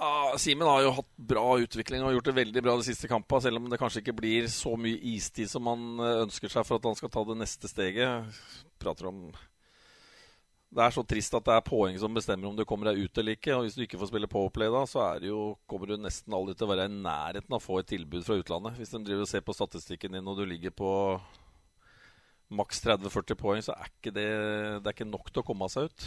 [0.00, 3.44] Ah, Simen har jo hatt bra utvikling og gjort det veldig bra de siste kampene,
[3.44, 6.80] selv om det kanskje ikke blir så mye istid som man eh, ønsker seg for
[6.80, 8.42] at han skal ta det neste steget.
[8.80, 9.26] Prater om
[10.70, 13.18] det er så trist at det er poeng som bestemmer om du kommer deg ut
[13.18, 13.56] eller ikke.
[13.56, 16.68] Og hvis du ikke får spille powerplay da, så jo, kommer du nesten aldri til
[16.68, 18.78] å være i nærheten av å få et tilbud fra utlandet.
[18.78, 20.92] Hvis de driver og ser på statistikken din og du ligger på
[22.50, 24.28] maks 30-40 poeng, så er ikke det,
[24.82, 26.06] det er ikke nok til å komme seg ut.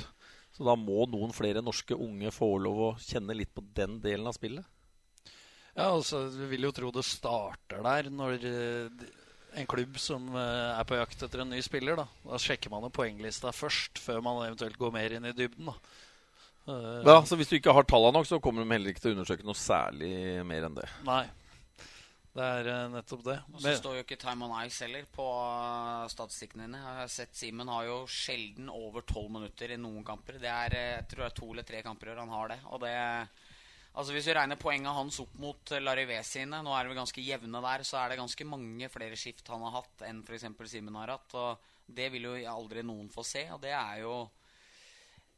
[0.53, 4.29] Så da må noen flere norske unge få lov å kjenne litt på den delen
[4.29, 4.67] av spillet.
[5.73, 9.06] Ja, altså, Vi vil jo tro det starter der når uh,
[9.58, 11.97] en klubb som uh, er på jakt etter en ny spiller.
[11.97, 15.71] Da Da sjekker man jo poenglista først, før man eventuelt går mer inn i dybden.
[15.71, 15.77] da
[16.69, 19.15] uh, Ja, Så hvis du ikke har tallene nok, så kommer de heller ikke til
[19.15, 20.13] å undersøke noe særlig
[20.45, 20.89] mer enn det?
[21.10, 21.23] Nei.
[22.34, 23.36] Det er uh, nettopp det.
[23.54, 26.80] Og så står jo ikke Time on Ice heller på uh, statistikkene dine.
[26.82, 30.39] Jeg har sett Simen har jo sjelden over tolv minutter i noen kamper.
[30.41, 32.62] Det er, uh, jeg tror det er to eller tre kamper han har det.
[32.74, 32.96] Og det
[33.93, 37.60] Altså Hvis vi regner poengene hans opp mot Larivé sine, nå er vi ganske jevne
[37.62, 40.48] der, så er det ganske mange flere skift han har hatt enn f.eks.
[40.72, 41.36] Simen har hatt.
[41.38, 44.15] Og det vil jo aldri noen få se, og det er jo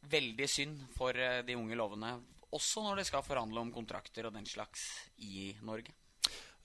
[0.07, 2.13] veldig synd for de unge lovene.
[2.55, 4.87] Også når de skal forhandle om kontrakter og den slags
[5.19, 5.91] i Norge.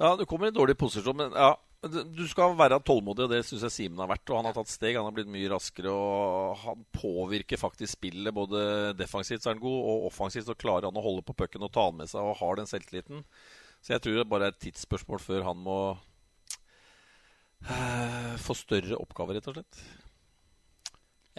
[0.01, 3.67] Ja, du kommer i dårlig posisjon, men ja, du skal være tålmodig, og det syns
[3.67, 4.29] jeg Simen har vært.
[4.29, 8.33] Og han har tatt steg, han har blitt mye raskere, og han påvirker faktisk spillet.
[8.37, 11.65] Både defensivt så er han god, og offensivt så klarer han å holde på pucken
[11.65, 13.25] og ta den med seg og har den selvtilliten.
[13.81, 15.79] Så jeg tror det bare er et tidsspørsmål før han må
[17.69, 19.85] uh, få større oppgaver, rett og slett.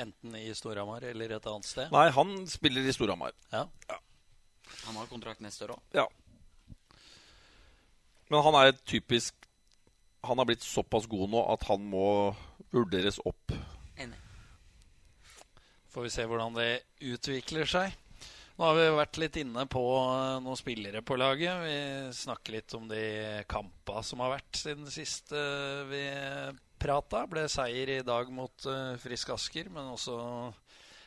[0.02, 1.90] Enten i Storhamar eller et annet sted?
[1.94, 3.34] Nei, han spiller i Storhamar.
[3.54, 3.68] Ja.
[3.90, 3.98] ja.
[4.88, 5.86] Han har kontrakt neste år òg.
[5.98, 6.08] Ja.
[8.32, 9.36] Men han er typisk
[10.24, 12.06] Han har blitt såpass god nå at han må
[12.72, 13.56] vurderes opp.
[13.98, 14.20] Enig.
[15.92, 16.70] Får vi se hvordan det
[17.10, 17.96] utvikler seg.
[18.56, 21.64] Nå har vi vært litt inne på eh, noen spillere på laget.
[21.66, 23.02] Vi snakker litt om de
[23.50, 25.34] kampa som har vært siden sist
[25.90, 26.06] vi
[26.82, 27.26] prata.
[27.30, 30.18] Ble seier i dag mot uh, Frisk Asker, men også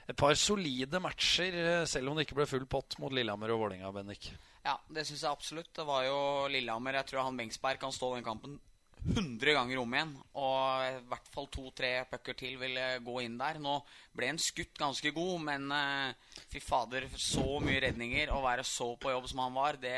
[0.04, 3.62] et par solide matcher, eh, selv om det ikke ble full pott mot Lillehammer og
[3.64, 4.28] Vålerenga, Bendik.
[4.64, 5.72] Ja, det syns jeg absolutt.
[5.76, 6.96] Det var jo Lillehammer.
[7.02, 8.56] Jeg tror han Bengsberg kan stå den kampen
[9.04, 10.14] 100 ganger om igjen.
[10.40, 13.60] Og i hvert fall to-tre pucker til vil gå inn der.
[13.60, 13.76] Nå
[14.16, 18.32] ble en skutt ganske god, men uh, fy fader, så mye redninger.
[18.32, 19.96] Å være så på jobb som han var, det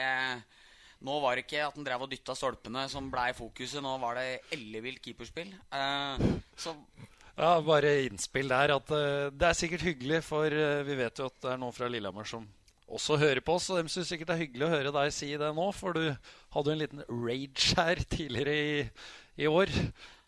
[1.07, 3.83] Nå var det ikke at han drev og dytta stolpene som blei fokuset.
[3.85, 5.53] Nå var det ellevilt keeperspill.
[5.71, 6.17] Uh,
[6.59, 6.75] så
[7.37, 10.51] ja, Bare innspill der at uh, det er sikkert hyggelig, for
[10.89, 12.49] vi vet jo at det er noen fra Lillehammer som
[12.87, 13.69] også hører på oss.
[13.71, 16.05] Og de syns sikkert det er hyggelig å høre deg si det nå, for du
[16.11, 18.77] hadde jo en liten rage her tidligere i,
[19.45, 19.73] i år.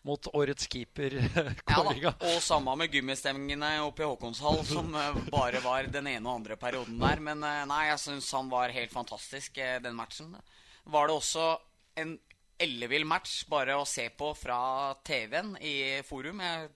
[0.07, 2.13] Mot årets Keeper-kollega.
[2.23, 6.39] Ja, og samme med gummistemmingene oppe i Håkonshall, som eh, bare var den ene og
[6.39, 7.19] andre perioden der.
[7.23, 10.31] Men eh, nei, jeg syns han var helt fantastisk, eh, den matchen.
[10.89, 11.49] Var det også
[11.99, 12.15] en
[12.59, 15.75] ellevill match bare å se på fra TV-en i
[16.07, 16.39] forum.
[16.43, 16.71] Jeg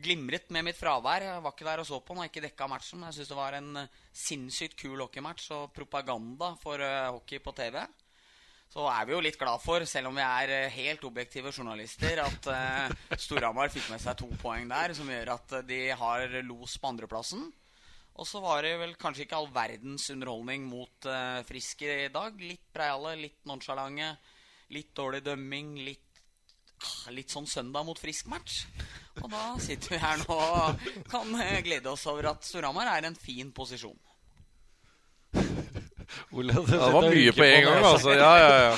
[0.00, 1.24] glimret med mitt fravær.
[1.26, 3.00] Jeg var ikke der og så på den, og ikke dekka matchen.
[3.00, 7.42] Men jeg syns det var en eh, sinnssykt kul hockeymatch og propaganda for uh, hockey
[7.42, 7.80] på TV.
[8.72, 12.22] Så er vi jo litt glad for, selv om vi er uh, helt objektive journalister,
[12.24, 16.78] at uh, Storhamar fikk med seg to poeng der, som gjør at de har los
[16.80, 17.50] på andreplassen.
[18.12, 21.06] Og så var det vel kanskje ikke all verdens underholdning mot
[21.48, 22.36] Friske i dag.
[22.44, 24.10] Litt breiale, litt nonsjalante,
[24.76, 26.12] litt dårlig dømming, litt
[27.14, 28.64] litt sånn søndag mot frisk match.
[29.20, 33.08] Og da sitter vi her nå og kan eh, glede oss over at Storhamar er
[33.08, 33.98] en fin posisjon.
[36.36, 38.12] Ole, det, ja, det var mye på en gang, altså.
[38.16, 38.74] Ja, ja, ja.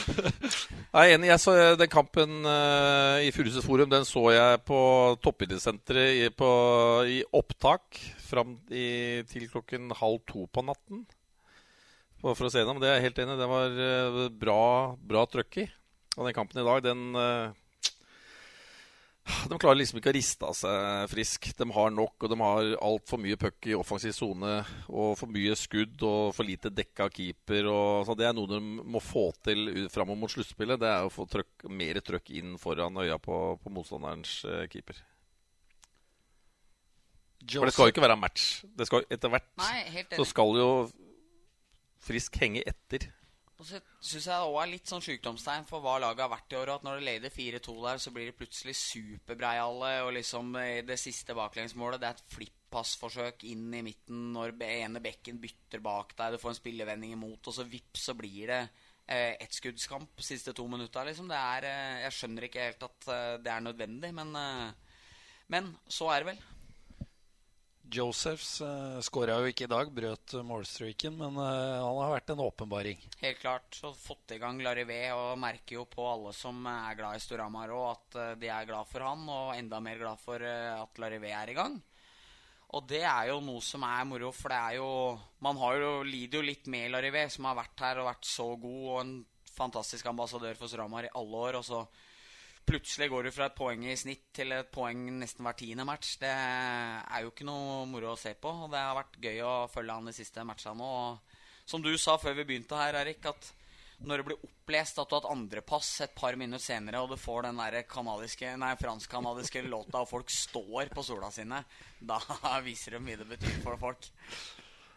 [0.95, 1.29] Jeg er enig.
[1.33, 4.79] Jeg så eh, den kampen uh, i Furuset Forum den så jeg på
[5.23, 6.29] toppidrettssenteret i,
[7.17, 11.03] i opptak fram i, til klokken halv to på natten.
[12.23, 12.79] For, for å se gjennom.
[12.83, 14.63] Det er jeg helt enig Det var uh, bra,
[14.99, 15.69] bra trøkk i.
[16.15, 17.64] Og den kampen i dag, den uh,
[19.25, 21.47] de klarer liksom ikke å riste av seg frisk.
[21.57, 24.59] De har nok, og de har altfor mye puck i offensiv sone.
[24.93, 27.71] Og for mye skudd og for lite dekka keeper.
[27.71, 30.81] Og, så det er noe de må få til framover mot sluttspillet.
[30.83, 35.01] Det er å få trøkk, mer trøkk inn foran øya på, på motstanderens uh, keeper.
[37.45, 38.47] For det skal jo ikke være match.
[38.77, 40.69] Det skal, etter hvert Nei, så skal jo
[42.05, 43.07] Frisk henge etter.
[43.65, 46.59] Og så syns jeg òg er litt sånn sykdomstegn for hva laget har vært i
[46.61, 46.75] år.
[46.75, 49.93] At når det leder 4-2 der, så blir det plutselig superbreiale.
[50.05, 50.51] Og liksom
[50.85, 56.13] det siste baklengsmålet, det er et flippassforsøk inn i midten når ene bekken bytter bak
[56.19, 56.37] deg.
[56.37, 58.61] Du får en spillevending imot, og så vips, så blir det
[59.09, 61.05] eh, ettskuddskamp siste to minutta.
[61.09, 61.29] Liksom.
[61.33, 65.01] Det er, eh, jeg skjønner ikke helt at eh, det er nødvendig, men, eh,
[65.49, 66.45] men så er det vel.
[67.93, 72.33] Josephs uh, eh, skåra jo ikke i dag, brøt målstreaken, men uh, han har vært
[72.33, 73.03] en åpenbaring.
[73.21, 73.81] Helt klart.
[73.85, 77.75] Og fått i gang Larivé og merker jo på alle som er glad i Storhamar
[77.75, 81.03] òg, at uh, de er glad for han, og enda mer glad for uh, at
[81.03, 81.77] Larivé er i gang.
[82.75, 84.89] Og det er jo noe som er moro, for det er jo
[85.45, 88.83] Man jo, lider jo litt med Larivé, som har vært her og vært så god,
[88.89, 89.15] og en
[89.55, 91.61] fantastisk ambassadør for Storhamar i alle år.
[91.61, 91.85] Og så
[92.67, 96.17] plutselig går du fra et poeng i snitt til et poeng nesten hver tiende match.
[96.21, 98.53] Det er jo ikke noe moro å se på.
[98.65, 100.95] Og det har vært gøy å følge han de siste matchene nå.
[101.69, 103.53] Som du sa før vi begynte her, Erik, at
[104.05, 107.21] når det blir opplest at du har hatt andrepass et par minutter senere, og du
[107.21, 111.63] får den der fransk-kanadiske låta, og folk står på sola sine,
[112.01, 112.21] da
[112.67, 114.11] viser de mye det betyr for folk.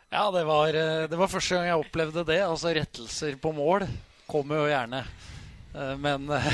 [0.10, 2.40] Ja, det var, eh, det var første gang jeg opplevde det.
[2.44, 3.84] Altså rettelser på mål
[4.28, 5.02] kommer jo gjerne.
[5.76, 6.54] Eh, men eh,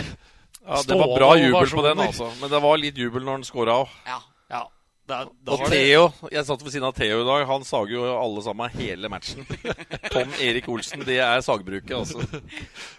[0.66, 2.30] ja, Det var bra jubel på den, altså.
[2.42, 3.98] Men det var litt jubel når han scora òg.
[4.08, 4.20] Ja.
[4.54, 4.64] ja.
[5.04, 7.44] Da, da og Theo, Jeg satt ved siden av Theo i dag.
[7.50, 9.44] Han sager jo alle sammen hele matchen.
[10.14, 12.24] Tom Erik Olsen, det er sagbruket, altså.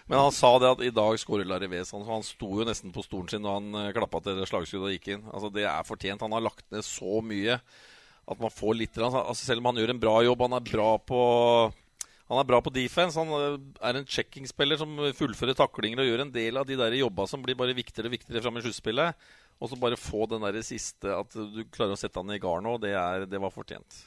[0.05, 1.95] Men han sa det at i dag skårer Larives.
[1.97, 4.93] Han, han sto jo nesten på stolen sin da han uh, klappa til slagskuddet og
[4.93, 5.25] gikk inn.
[5.33, 6.21] Altså Det er fortjent.
[6.21, 7.57] Han har lagt ned så mye
[8.25, 10.91] at man får litt altså, Selv om han gjør en bra jobb, han er bra
[11.01, 11.19] på
[12.25, 13.19] han er bra på defense.
[13.21, 16.97] Han eh, er en checking-spiller som fullfører taklinger og gjør en del av de der
[16.97, 19.27] jobba som blir bare viktigere og viktigere fram i sluttspillet.
[19.61, 22.65] Og så bare få den der siste At du klarer å sette han i garn
[22.67, 22.91] nå, det,
[23.31, 24.01] det, var fortjent.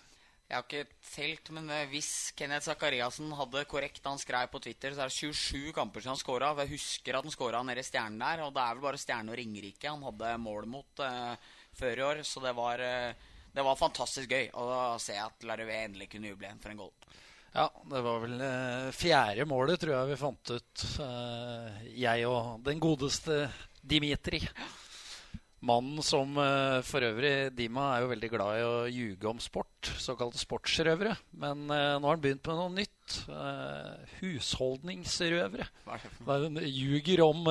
[0.49, 4.97] Jeg har ikke telt, men eh, hvis Kenneth Sakariassen hadde korrekt han skrev på Twitter,
[4.97, 6.51] så er det 27 kamper siden han scora.
[6.65, 9.31] Jeg husker at han scora nede i Stjernen der, og det er vel bare Stjerne
[9.31, 12.25] og Ringerike han hadde mål mot uh, før i år.
[12.27, 16.49] Så det var, uh, det var fantastisk gøy å se at Larue endelig kunne juble
[16.49, 16.97] igjen for en goal.
[17.55, 20.85] Ja, det var vel eh, fjerde målet, tror jeg vi fant ut,
[21.97, 23.47] jeg og den godeste
[23.81, 24.43] Dimitri.
[25.59, 29.91] Mannen som uh, for øvrig Dima er jo veldig glad i å ljuge om sport,
[29.99, 31.17] såkalte sportsrøvere.
[31.35, 32.95] Men uh, nå har han begynt med noe nytt.
[33.27, 35.67] Uh, husholdningsrøvere.
[36.55, 37.51] det ljuger om,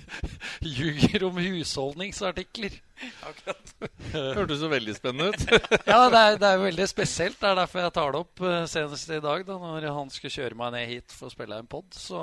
[0.76, 2.78] ljuger om husholdningsartikler.
[3.26, 3.76] Akkurat.
[4.12, 5.46] Hørtes så veldig spennende ut.
[5.90, 7.40] ja, det er, det er, veldig spesielt.
[7.40, 10.60] Det er derfor jeg tar det opp senest i dag, da når han skulle kjøre
[10.60, 11.90] meg ned hit for å spille en pod.
[11.96, 12.22] Så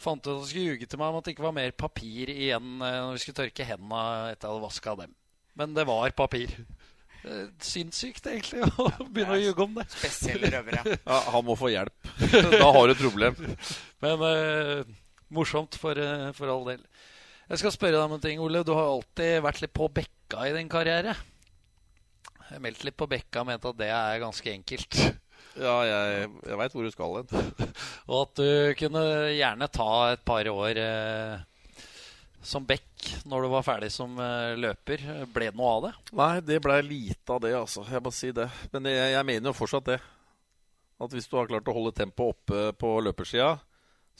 [0.00, 2.32] fant ut at han skulle ljuge til meg om at det ikke var mer papir
[2.32, 5.16] igjen eh, når vi skulle tørke hendene etter at jeg hadde vaska dem.
[5.60, 6.54] Men det var papir.
[7.60, 9.86] Sinnssykt, egentlig, å begynne å ljuge om det.
[9.92, 10.96] Spesielle røvere.
[11.10, 12.12] Ja, han må få hjelp.
[12.62, 13.40] Da har du et problem.
[14.00, 14.94] Men uh,
[15.36, 16.84] morsomt for, uh, for, all del.
[17.50, 18.64] Jeg skal spørre deg om en ting, Ole.
[18.64, 21.16] Du har alltid vært litt på bekka i din karriere.
[22.50, 25.00] Jeg meldte litt på bekka og mente at det er ganske enkelt.
[25.58, 27.54] Ja, jeg, jeg veit hvor du skal hen.
[28.10, 31.40] og at du kunne gjerne ta et par år eh,
[32.42, 32.86] som back
[33.28, 35.02] når du var ferdig som eh, løper.
[35.32, 35.92] Ble det noe av det?
[36.20, 37.84] Nei, det blei lite av det, altså.
[37.90, 38.46] Jeg må si det.
[38.74, 39.98] Men jeg, jeg mener jo fortsatt det.
[41.00, 43.54] At hvis du har klart å holde tempoet oppe på løpersida,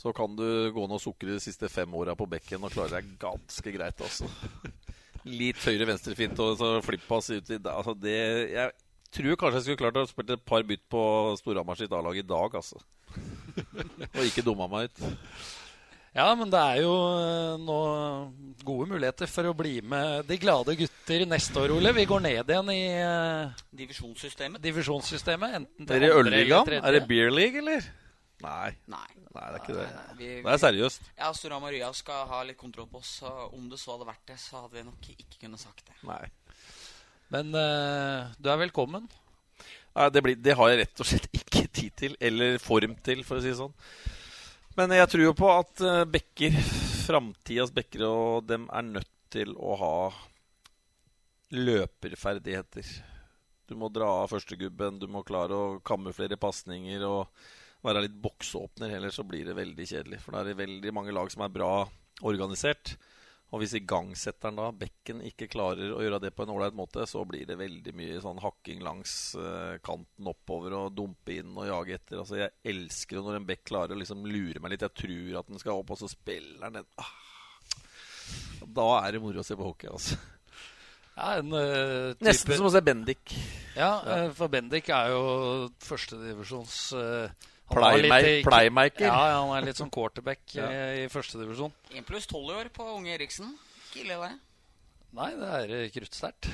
[0.01, 3.01] så kan du gå ned og sukre de siste fem åra på bekken og klare
[3.01, 4.29] deg ganske greit, altså.
[5.40, 8.21] Litt høyre-venstre-fint og så flipppass uti altså det,
[8.55, 8.73] jeg,
[9.16, 11.03] tror kanskje jeg skulle klart å spille et par bytt på
[11.40, 12.81] Storhamar sitt A-lag i dag, altså.
[14.16, 15.03] Og ikke dumma meg ut.
[16.11, 17.79] Ja, men det er jo eh, nå
[18.66, 21.92] gode muligheter for å bli med de glade gutter neste år, Ole.
[21.94, 24.62] Vi går ned igjen i uh, divisjonssystemet.
[24.64, 26.73] divisjonssystemet enten til er det Ølligaen?
[26.81, 27.87] Er det Beer League, eller?
[28.42, 28.73] Nei.
[28.90, 29.07] Nei.
[29.31, 29.87] Nei, det er ikke det.
[30.18, 31.11] Vi, det er seriøst.
[31.14, 33.20] Ja, Storhamar Rya skal ha litt kontroll på oss.
[33.23, 35.94] Om det så hadde vært det, så hadde vi nok ikke kunnet sagt det.
[36.09, 36.25] Nei.
[37.31, 39.07] Men uh, du er velkommen.
[39.95, 43.23] Nei, det, blir, det, har jeg rett og slett ikke tid til, eller form til,
[43.27, 43.75] for å si det sånn.
[44.79, 46.59] Men jeg tror jo på at uh, bekker,
[47.07, 49.95] framtidas bekker, og dem er nødt til å ha
[51.55, 52.90] løperferdigheter.
[53.71, 57.29] Du må dra av førstegubben, du må klare å kamuflere pasninger og
[57.87, 58.97] være litt boksåpner.
[58.97, 60.19] Ellers så blir det veldig kjedelig.
[60.25, 61.73] For det er veldig mange lag som er bra
[62.27, 62.97] organisert.
[63.50, 67.24] Og hvis igangsetteren da, bekken, ikke klarer å gjøre det på en ålreit måte, så
[67.26, 71.96] blir det veldig mye sånn hakking langs uh, kanten oppover og dumpe inn og jage
[71.98, 72.20] etter.
[72.22, 74.86] Altså, Jeg elsker det når en bekk klarer å liksom lure meg litt.
[74.86, 76.92] Jeg tror at den skal opp, og så spiller den den.
[77.02, 77.10] Ah.
[78.70, 80.20] Da er det moro å se på hockey, altså.
[81.16, 82.14] Ja, en, uh.
[82.22, 83.34] Nesten som å se Bendik.
[83.74, 84.20] Ja, ja.
[84.28, 85.24] Uh, for Bendik er jo
[85.82, 88.42] førstedivisjons uh, Playmaker.
[88.44, 88.70] Play
[89.06, 90.66] ja, ja, han er litt sånn quarterback ja.
[90.66, 91.72] i, i førstedivisjon.
[91.94, 93.54] 1 pluss 12 år på unge Eriksen.
[93.88, 94.35] Ikke ille, det.
[95.18, 96.50] Nei, det er uh, kruttsterkt.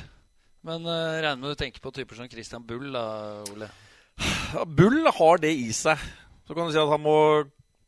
[0.67, 3.07] Men uh, regner med du tenker på typer som Christian Bull, da,
[3.53, 3.69] Ole?
[4.55, 6.01] Ja, Bull har det i seg.
[6.47, 7.17] Så kan du si at han må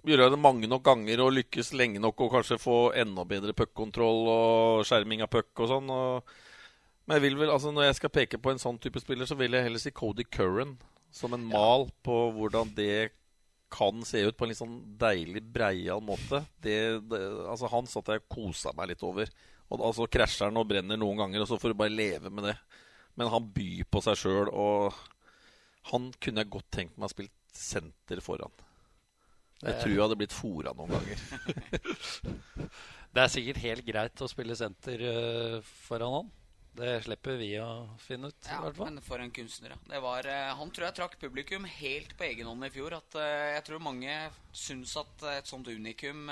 [0.09, 4.29] gjøre det mange nok ganger og lykkes lenge nok og kanskje få enda bedre puckkontroll
[4.33, 5.91] og skjerming av puck og sånn.
[5.93, 6.37] Og...
[7.07, 9.37] Men jeg vil vel, altså når jeg skal peke på en sånn type spiller, så
[9.39, 10.77] vil jeg heller si Cody Curran
[11.15, 13.11] som en mal på hvordan det
[13.73, 16.41] kan se ut på en litt sånn deilig breial måte.
[16.63, 16.79] Det,
[17.11, 19.31] det, altså Han satt jeg og kosa meg litt over.
[19.69, 22.49] Og altså krasjer han og brenner noen ganger, og så får du bare leve med
[22.49, 22.57] det.
[23.21, 24.97] Men han byr på seg sjøl, og
[25.93, 28.55] han kunne jeg godt tenkt meg å spille senter foran.
[29.59, 31.23] Jeg tror jeg hadde blitt fora noen ganger.
[33.15, 36.29] Det er sikkert helt greit å spille senter uh, foran han.
[36.79, 37.69] Det slipper vi å
[38.03, 38.51] finne ut.
[38.51, 40.01] Ja, men for en kunstner, ja.
[40.05, 42.97] Var, uh, han tror jeg trakk publikum helt på egen hånd i fjor.
[43.01, 44.21] At, uh, jeg tror mange
[44.55, 46.31] syns at et sånt unikum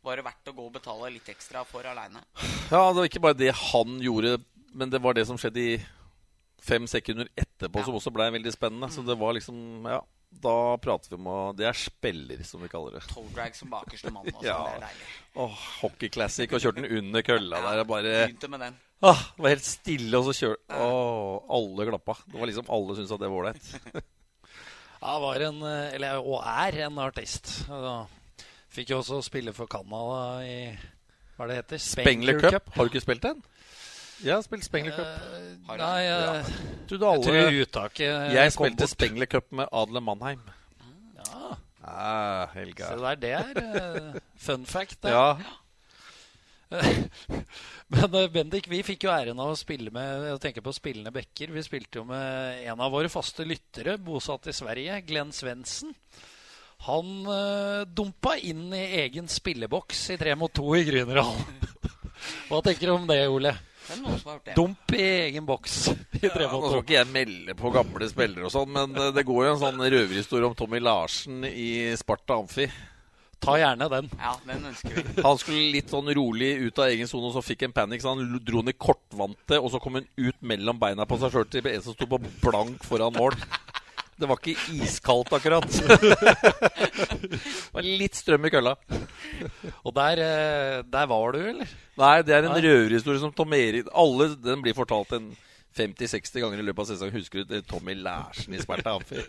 [0.00, 2.22] var det verdt å gå og betale litt ekstra for aleine.
[2.70, 4.38] Ja, det var ikke bare det han gjorde,
[4.72, 5.74] men det var det som skjedde i
[6.60, 7.84] fem sekunder etterpå, ja.
[7.88, 8.88] som også ble veldig spennende.
[8.88, 8.94] Mm.
[8.96, 10.00] Så det var liksom Ja.
[10.30, 13.00] Da prater vi om å Det er spiller, som vi kaller det.
[13.10, 14.28] Toe drag som bakerste mann.
[14.30, 14.60] Også, ja.
[14.62, 15.08] Det er deilig.
[15.42, 17.88] Åh, hockey classic, og kjørte den under kølla ja, der.
[17.88, 18.78] Bare Begynte med den.
[19.00, 22.16] Åh, det var helt stille, og så kjørte Åh, alle klappa.
[22.26, 23.70] Det var liksom Alle syntes at det var ålreit.
[25.04, 27.54] ja, var en Eller og er en artist.
[27.68, 27.94] Da
[28.70, 30.58] fikk jo også spille for Canada i
[31.36, 31.80] Hva det heter?
[31.82, 32.52] Spengler Cup.
[32.52, 32.74] Cup.
[32.76, 33.40] Har du ikke spilt den?
[34.20, 35.06] Jeg har spilt Spengler Cup.
[35.06, 36.44] Uh, nei, jeg, alle,
[36.90, 40.42] jeg tror uttaket Jeg spilte Spengler Cup med Adle Mannheim.
[41.16, 41.54] Ja.
[41.80, 42.90] Ah, Helga.
[42.92, 44.98] Se der, det er uh, fun fact.
[45.02, 45.16] Der.
[45.16, 45.56] Ja.
[47.92, 51.12] Men uh, Bendik, vi fikk jo æren av å spille med Jeg tenker på spillende
[51.14, 51.54] bekker.
[51.54, 55.94] Vi spilte jo med en av våre faste lyttere, bosatt i Sverige, Glenn Svendsen.
[56.86, 61.66] Han uh, dumpa inn i egen spilleboks i tre mot to i Grünerhallen.
[62.48, 63.52] Hva tenker du om det, Ole?
[64.54, 65.90] Dump i egen boks.
[66.20, 69.48] I ja, nå skal ikke jeg melde på gamle spillere, og sånn, men det går
[69.48, 72.68] jo en sånn røverhistorie om Tommy Larsen i Sparta Amfi.
[73.40, 74.10] Ta gjerne den.
[74.20, 75.04] Ja, den ønsker vi.
[75.24, 78.02] Han skulle litt sånn rolig ut av egen sone, og så fikk en panikk.
[78.04, 81.48] Så han dro ned kortvante, og så kom han ut mellom beina på seg sjøl
[81.48, 83.38] til en som sto på blank foran mål.
[84.20, 85.64] Det var ikke iskaldt, akkurat.
[87.24, 87.40] det
[87.72, 88.74] var litt strøm i kølla.
[89.80, 91.70] Og der, eh, der var du, eller?
[92.00, 95.32] Nei, det er en røverhistorie som Tom Erik Alle den blir fortalt en
[95.76, 97.14] 50-60 ganger i løpet av sesongen.
[97.14, 99.22] Husker du Tommy Lærsen i Sparta Amfi?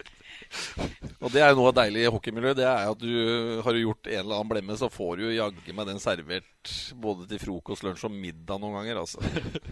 [1.22, 2.58] Og det er jo noe av deilig i hockeymiljøet.
[2.58, 5.92] Det er at du har gjort en eller annen blemme, så får du jaggu meg
[5.92, 6.74] den servert
[7.04, 9.04] både til frokost, lunsj og middag noen ganger.
[9.04, 9.22] altså.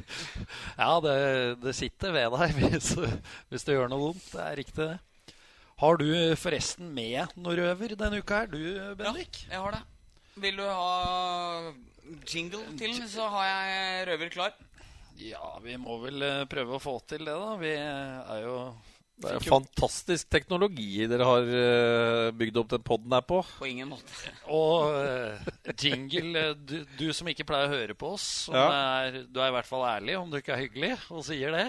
[0.80, 1.18] Ja, det,
[1.64, 2.94] det sitter ved deg hvis,
[3.50, 4.26] hvis du gjør noe vondt.
[4.32, 5.36] Det er riktig, det.
[5.80, 9.46] Har du forresten med noe røver denne uka her, du, Bendik?
[9.48, 9.86] Ja, jeg har det.
[10.40, 11.72] Vil du ha
[12.28, 14.58] jingle til, så har jeg røver klar.
[15.20, 17.56] Ja, vi må vel eh, prøve å få til det, da.
[17.60, 18.56] Vi er jo
[19.20, 23.42] det er jo fantastisk teknologi dere har uh, bygd opp den poden her på.
[23.58, 24.32] På ingen måte.
[24.60, 28.64] Og uh, jingle du, du, som ikke pleier å høre på oss, ja.
[29.04, 31.68] er, du er i hvert fall ærlig om du ikke er hyggelig og sier det.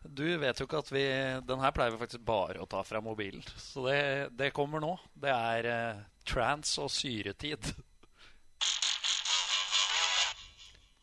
[0.00, 1.04] Du vet jo ikke at vi
[1.44, 3.44] Den her pleier vi faktisk bare å ta fra mobilen.
[3.60, 4.00] Så det,
[4.40, 4.94] det kommer nå.
[5.12, 7.74] Det er uh, trans og syretid.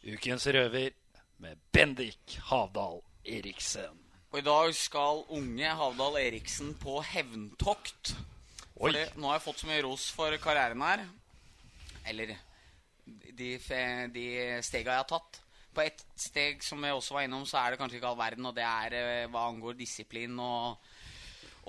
[0.08, 0.96] Ukens røver
[1.44, 4.04] med Bendik Havdal Eriksen.
[4.32, 8.14] Og i dag skal unge Havdal Eriksen på hevntokt.
[8.78, 11.04] For nå har jeg fått så mye ros for karrieren her.
[12.08, 12.36] Eller
[13.08, 13.52] de,
[14.14, 14.28] de
[14.66, 15.42] stega jeg har tatt
[15.78, 18.50] på ett steg som jeg også var innom, så er det kanskje ikke all verden.
[18.50, 20.88] Og det er eh, hva angår disiplin og,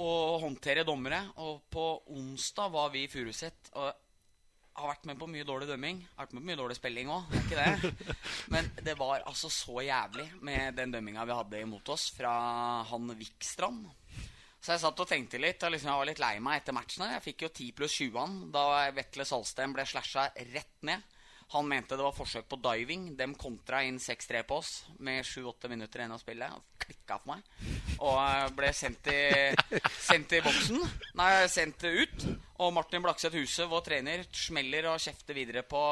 [0.01, 1.21] å håndtere dommere.
[1.45, 3.73] Og på onsdag var vi i Furuset.
[3.77, 4.08] Og
[4.79, 6.01] har vært med på mye dårlig dømming.
[6.15, 7.93] Har vært med på mye dårlig spilling òg, ikke det?
[8.55, 12.33] Men det var altså så jævlig med den dømminga vi hadde imot oss fra
[12.89, 13.87] han Vikstrand.
[14.59, 17.13] Så jeg satt og tenkte litt, og liksom jeg var litt lei meg etter matchene.
[17.15, 18.65] Jeg fikk jo 10 pluss 20-an da
[18.95, 21.15] Vetle Salsten ble slasha rett ned.
[21.55, 23.13] Han mente det var forsøk på diving.
[23.17, 26.78] Dem kontra inn 6-3 på oss med 7-8 minutter igjen å spillet.
[26.89, 27.49] Klikka for meg.
[27.99, 29.21] Og eh, ble sendt i,
[30.09, 30.81] sendt i boksen.
[31.21, 32.25] Nei, sendt ut.
[32.65, 35.83] Og Martin Blakseth Huse, vår trener, smeller og kjefter videre på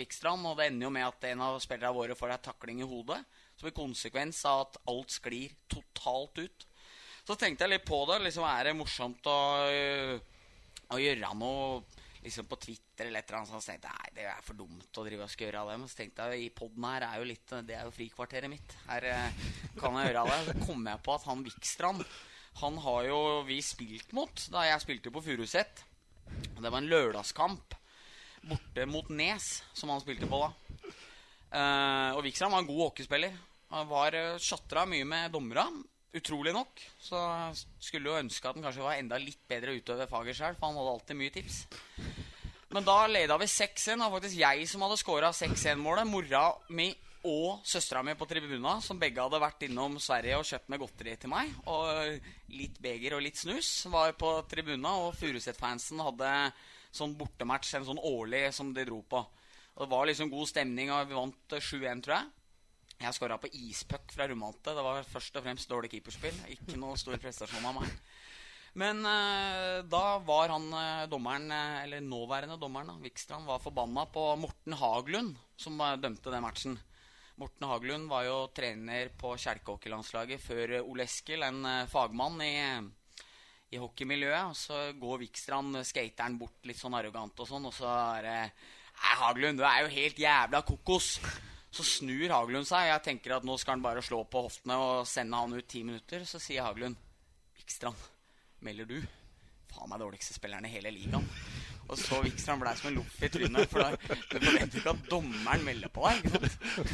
[0.00, 0.48] Vikstrand.
[0.50, 3.20] Og det ender jo med at en av spillerne våre får ei takling i hodet.
[3.60, 6.66] Som en konsekvens av at alt sklir totalt ut.
[7.28, 8.20] Så tenkte jeg litt på det.
[8.26, 9.40] Liksom, Er det morsomt å,
[10.90, 11.82] å gjøre noe
[12.24, 15.00] liksom på Twitter eller et eller annet, så tenkte jeg nei, det er for dumt
[15.00, 15.86] å drive og skal gjøre av dem.
[15.88, 18.76] så tenkte jeg i poden her er jo litt Det er jo frikvarteret mitt.
[18.88, 19.44] Her eh,
[19.80, 20.40] kan jeg gjøre det.
[20.48, 22.04] Så kom jeg på at han Vikstrand
[22.60, 25.84] Han har jo vi spilt mot da jeg spilte på Furuset.
[26.60, 27.76] Det var en lørdagskamp
[28.40, 30.50] borte mot Nes som han spilte på da.
[31.50, 33.34] Uh, og Vikstrand var en god hockeyspiller.
[33.70, 35.66] Han var uh, mye med dommera.
[36.12, 36.80] Utrolig nok.
[36.98, 37.18] Så
[37.78, 40.80] skulle jo ønske at han kanskje var enda litt bedre utøver faget sjøl, for han
[40.80, 41.60] hadde alltid mye tips.
[42.70, 43.96] Men da leda vi 6-1.
[43.96, 46.06] Det var faktisk jeg som hadde scora 6-1-målet.
[46.06, 46.90] Mora mi
[47.28, 51.16] og søstera mi på tribuna, som begge hadde vært innom Sverige og kjøpt med godteri
[51.20, 51.50] til meg.
[51.68, 56.30] Og litt beger og litt snus var på tribuna, og Furuset-fansen hadde
[56.94, 59.20] sånn bortematch, en sånn årlig som de dro på.
[59.74, 62.30] Og Det var liksom god stemning, og vi vant 7-1, tror jeg.
[63.00, 64.74] Jeg skåra på ispuck fra Rumante.
[64.76, 66.36] Det var først og fremst dårlig keeperspill.
[66.52, 67.94] Ikke noe stor prestasjon av meg.
[68.78, 74.28] Men uh, da var han uh, dommeren, uh, eller nåværende dommeren, Vikstrand, var forbanna på
[74.38, 76.78] Morten Haglund, som dømte den matchen.
[77.40, 82.52] Morten Haglund var jo trener på kjelkehockeylandslaget før Ole Eskel, en fagmann i,
[83.72, 84.52] i hockeymiljøet.
[84.52, 88.36] Og så går Vikstrand, skateren, bort litt sånn arrogant og sånn, og så er det
[89.00, 91.14] Nei, Haglund, du er jo helt jævla kokos.
[91.70, 92.90] Så snur Haglund seg.
[92.90, 95.84] Jeg tenker at nå skal han bare slå på hoftene og sende han ut ti
[95.86, 96.26] minutter.
[96.28, 96.98] Så sier Haglund
[97.56, 97.96] Vikstrand,
[98.64, 98.98] melder du?
[99.70, 101.26] Faen meg dårligste spilleren i hele ligaen.
[101.90, 103.70] Og så Vikstrand blei som en loff i trynet.
[103.70, 106.20] For da, du ikke at dommeren melder på deg.
[106.22, 106.92] ikke sant?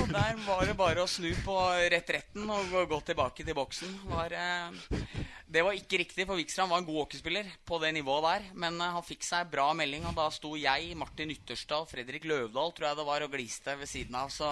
[0.00, 1.56] Og der var det bare å snu på
[1.92, 3.92] retretten og gå tilbake til boksen.
[4.08, 5.04] Var, eh,
[5.50, 8.48] det var ikke riktig, for Vikstrand var en god hockeyspiller på det nivået der.
[8.64, 12.24] Men eh, han fikk seg bra melding, og da sto jeg, Martin Ytterstad og Fredrik
[12.30, 14.32] Løvdahl tror jeg det var, og gliste ved siden av.
[14.32, 14.48] Så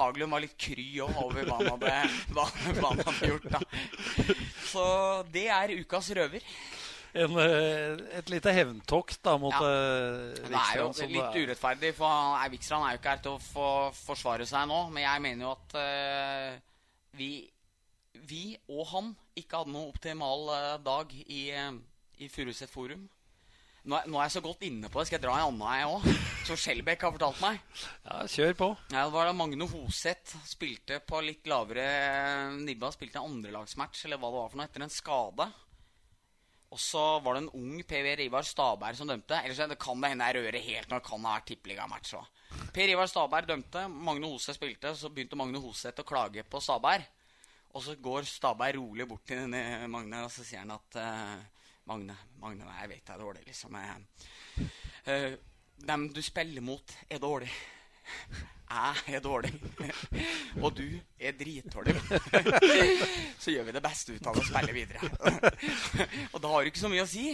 [0.00, 1.94] Haglund var litt kry òg over hva han, hadde,
[2.32, 2.48] hva,
[2.80, 3.52] hva han hadde gjort.
[3.58, 4.36] da.
[4.68, 4.84] Så
[5.34, 6.44] det er ukas røver
[7.12, 9.68] en, eh, et lite hevntokt da mot ja.
[10.44, 10.96] Vikstrand.
[10.96, 14.48] Det er jo litt urettferdig, for Vikstrand er jo ikke her til å få forsvare
[14.48, 14.80] seg nå.
[14.94, 16.88] Men jeg mener jo at uh,
[17.18, 17.30] vi,
[18.28, 21.78] vi, og han ikke hadde noen optimal uh, dag i, uh,
[22.20, 23.06] i Furuset Forum.
[23.88, 25.08] Nå er, nå er, jeg så godt inne på det.
[25.08, 26.24] Skal jeg dra en annen jeg òg?
[26.48, 27.62] Som Skjelbæk har fortalt meg.
[28.04, 28.68] Ja, kjør på.
[28.92, 31.86] Ja, det var da Magne Hoseth spilte på litt lavere
[32.58, 32.90] nivå.
[32.92, 35.48] Spilte en andrelagsmatch eller hva det var for noe, etter en skade.
[36.68, 39.38] Og så var det en ung PV Rivar Staberg som dømte.
[39.40, 42.26] Ellers det kan det hende jeg rører helt når det kan ha vært tippeligamatch òg.
[42.76, 43.86] Per Ivar Staberg dømte.
[43.88, 44.92] Magne Hose spilte.
[44.96, 47.06] Så begynte Magne Hoseth å klage på Staberg.
[47.72, 51.34] Og så går Staberg rolig bort til denne Magne og så sier han at uh,
[51.88, 53.76] Magne, Magne, jeg vet det er dårlig, liksom.
[55.08, 55.34] Uh,
[55.88, 57.52] dem du spiller mot, er dårlig
[58.68, 59.52] jeg er dårlig,
[60.62, 60.86] og du
[61.18, 61.94] er dritdårlig.
[63.42, 65.12] så gjør vi det beste ut av det og spiller videre.
[66.34, 67.30] og da har du ikke så mye å si.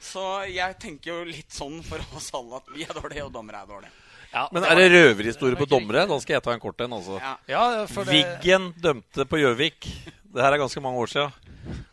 [0.00, 3.60] Så jeg tenker jo litt sånn for oss alle at vi er dårlige, og dommere
[3.60, 3.92] er dårlige.
[4.30, 6.06] Ja, Men er det røverhistorie på dommere?
[6.06, 6.96] Da skal jeg ta en kort en.
[6.96, 7.18] Altså.
[7.18, 7.34] Ja.
[7.50, 8.06] Ja, det...
[8.08, 9.88] Wiggen dømte på Gjøvik.
[10.30, 11.48] Det her er ganske mange år siden.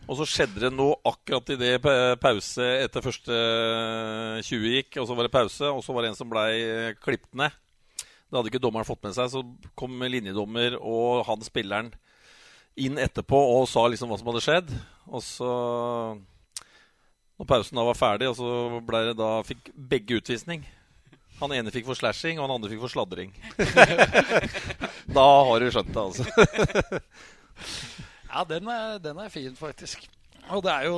[0.08, 1.82] Og så skjedde det noe akkurat idet
[2.22, 3.40] pause etter første
[4.48, 5.00] 20 gikk.
[5.02, 7.58] Og så var det pause, og så var det en som blei klippet ned.
[8.28, 9.32] Det hadde ikke dommeren fått med seg.
[9.32, 9.44] Så
[9.80, 11.94] kom linjedommer og han spilleren
[12.78, 14.74] inn etterpå og sa liksom hva som hadde skjedd.
[15.08, 15.52] Og så
[17.38, 20.66] Når pausen da var ferdig, og så ble det da fikk begge utvisning.
[21.38, 23.34] Han ene fikk for slashing, og han andre fikk for sladring.
[25.18, 26.26] da har du skjønt det, altså.
[28.32, 30.08] ja, den er, den er fin, faktisk.
[30.50, 30.98] Og det er jo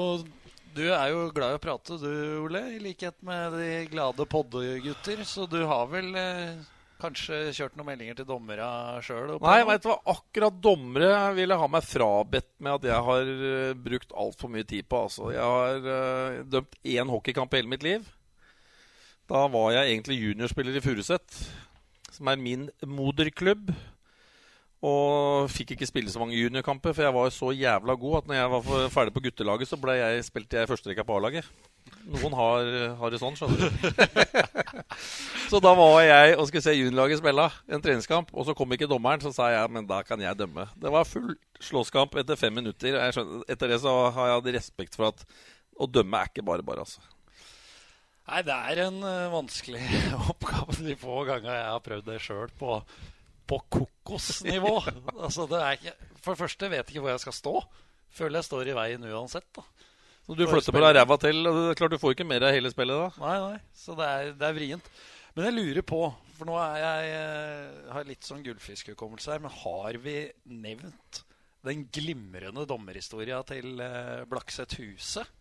[0.80, 2.12] du er jo glad i å prate, du,
[2.46, 5.26] Ole, i likhet med de glade poddegutter.
[5.28, 6.62] Så du har vel eh,
[7.00, 8.66] Kanskje kjørt noen meldinger til dommere
[9.06, 9.38] sjøl?
[9.40, 10.00] Nei, vet du hva?
[10.12, 14.90] akkurat dommere ville ha meg frabedt med at jeg har uh, brukt altfor mye tid
[14.92, 15.06] på.
[15.08, 15.30] Altså.
[15.32, 18.10] Jeg har uh, dømt én hockeykamp i hele mitt liv.
[19.32, 21.40] Da var jeg egentlig juniorspiller i Furuset,
[22.12, 23.72] som er min moderklubb.
[24.80, 28.38] Og fikk ikke spille så mange juniorkamper, for jeg var så jævla god at når
[28.38, 31.50] jeg var ferdig på guttelaget, så ble jeg, spilte jeg førsterekka på A-laget.
[32.08, 32.70] Noen har,
[33.02, 34.48] har, det sånn, skjønner du.
[35.52, 38.32] så da var jeg og skulle se juniorlaget spille en treningskamp.
[38.32, 40.70] Og så kom ikke dommeren, så sa jeg men da kan jeg dømme.
[40.80, 42.96] Det var full slåsskamp etter fem minutter.
[43.12, 45.26] Skjønner, etter det så har jeg hatt respekt for at
[45.80, 47.04] å dømme er ikke bare bare, altså.
[48.30, 49.84] Nei, det er en uh, vanskelig
[50.32, 52.80] oppgave de få ganger jeg har prøvd det sjøl på,
[53.50, 54.76] på kokosnivå.
[55.26, 57.56] altså, det er ikke, for det første vet jeg ikke hvor jeg skal stå.
[58.20, 59.50] Føler jeg står i veien uansett.
[59.58, 59.66] da
[60.30, 61.48] så du flytter på deg ræva til.
[61.74, 63.08] Klart Du får ikke mer av hele spillet da.
[63.18, 63.62] Nei, nei.
[63.74, 64.92] Så det er, det er vrient.
[65.34, 66.04] Men jeg lurer på,
[66.38, 70.16] for nå er jeg, jeg eh, har litt sånn gullfiskhukommelse her, men har vi
[70.54, 71.24] nevnt
[71.66, 75.34] den glimrende dommerhistoria til uh, Blakseth Huset?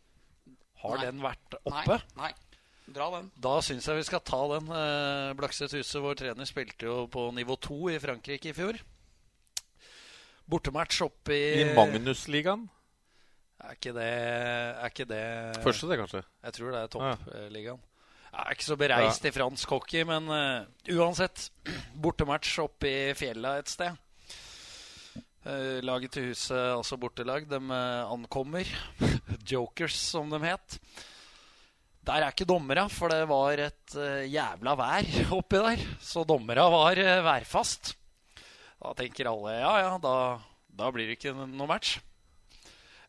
[0.80, 1.04] Har nei.
[1.04, 1.98] den vært oppe?
[2.16, 2.30] Nei.
[2.30, 2.32] nei.
[2.94, 3.28] Dra den.
[3.36, 4.70] Da syns jeg vi skal ta den.
[4.72, 8.78] Uh, Blakseth Huset, vår trener, spilte jo på nivå 2 i Frankrike i fjor.
[10.48, 12.64] Bortematch oppe i I Magnusligaen?
[13.58, 15.22] Er ikke det, er ikke det
[15.64, 16.22] Første, det, kanskje?
[16.46, 17.80] Jeg tror det er toppligaen.
[18.28, 19.30] Jeg er ikke så bereist ja.
[19.30, 21.48] i fransk hockey, men uh, uansett.
[22.02, 23.98] Bortematch oppe i fjella et sted.
[25.44, 28.68] Uh, laget til huset, altså bortelag, de uh, ankommer.
[29.50, 30.80] Jokers, som de het.
[32.08, 33.96] Der er ikke dommera, for det var et
[34.32, 35.86] jævla vær oppi der.
[36.00, 37.94] Så dommera var værfast.
[38.78, 40.14] Da tenker alle ja, ja, da,
[40.80, 41.98] da blir det ikke noe match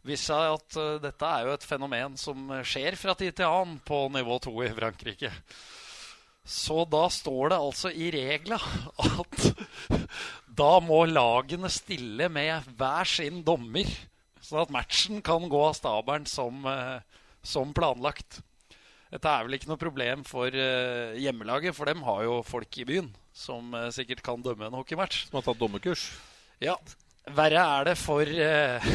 [0.06, 3.80] viste seg at uh, dette er jo et fenomen som skjer fra tid til annen
[3.86, 5.32] på nivå 2 i Frankrike.
[6.50, 9.50] Så da står det altså i regla at
[10.62, 13.89] da må lagene stille med hver sin dommer
[14.39, 16.64] Sånn at matchen kan gå av stabelen som,
[17.43, 18.39] som planlagt.
[19.10, 22.86] Dette er vel ikke noe problem for uh, hjemmelaget, for dem har jo folk i
[22.86, 25.24] byen som uh, sikkert kan dømme en hockeymatch.
[25.30, 26.12] Som har tatt dommerkurs?
[26.62, 26.76] Ja.
[27.34, 28.86] Verre er det for uh,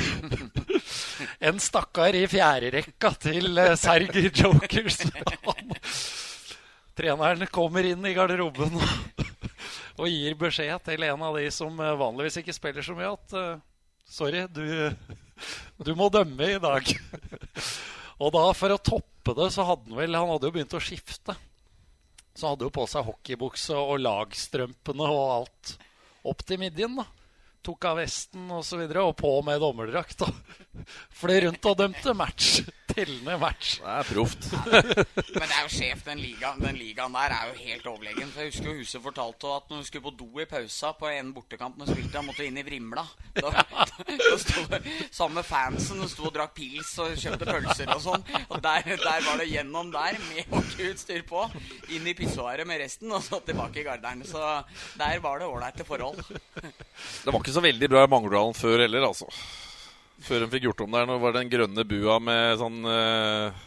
[1.51, 5.01] en stakkar i fjerderekka til uh, Sergej Jokers.
[6.95, 9.25] treneren kommer inn i garderoben og,
[9.99, 13.35] og, gir beskjed til en av de som vanligvis ikke spiller så mye, at
[14.07, 14.62] sorry, du,
[15.83, 16.95] du må dømme i dag.
[18.23, 20.77] og da, for å toppe toppe det, så hadde han vel Han hadde jo begynt
[20.77, 21.35] å skifte.
[22.35, 25.77] Så han hadde jo på seg hockeybukse og lagstrømpene og alt
[26.25, 26.97] opp til midjen.
[26.97, 27.07] da
[27.64, 28.59] tok av vesten osv.
[28.59, 30.20] Og, så videre, og på med dommerdrakt.
[31.20, 32.59] Fløy rundt og dømte match.
[32.95, 33.79] Tellende match.
[33.81, 34.47] Det er proft.
[35.35, 38.31] Men det er jo sjef, den ligaen, den ligaen der er jo helt overlegen.
[38.31, 41.11] For Jeg husker jo Huset fortalte at når hun skulle på do i pausa på
[41.11, 43.05] en bortekamp når spilte, han måtte inn i Vrimla.
[43.35, 44.81] Da, da, da sto det
[45.11, 48.27] sammen med fansen og sto og drakk pils og kjøpte pølser og sånn.
[48.49, 51.45] Og der, der, var det gjennom der med hockeyutstyr på.
[51.95, 54.25] Inn i pissoaret med resten, og så tilbake i garderen.
[54.29, 54.41] Så
[55.01, 56.23] der var det ålreite forhold.
[56.25, 59.31] Det var ikke så veldig bra i Mangerdalen før heller, altså.
[60.23, 61.07] Før de fikk gjort om der.
[61.09, 63.65] Nå var det den grønne bua med sånn uh,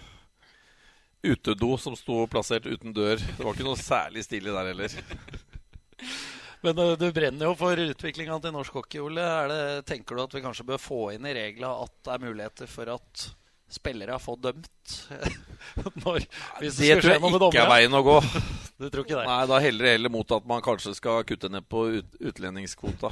[1.27, 3.19] utedo som sto plassert uten dør.
[3.19, 4.97] Det var ikke noe særlig stilig der heller.
[6.65, 9.25] Men uh, du brenner jo for utviklinga til norsk hockey, Ole.
[9.51, 9.59] Det,
[9.91, 12.95] tenker du at vi kanskje bør få inn i reglene at det er muligheter for
[12.95, 13.27] at
[13.69, 14.95] spillere har fått dømt?
[16.03, 18.15] Når, det, det tror jeg ikke er veien å gå.
[18.79, 19.27] du tror ikke det?
[19.27, 23.11] Nei, Da heller det heller mot at man kanskje skal kutte ned på ut, utlendingskvota.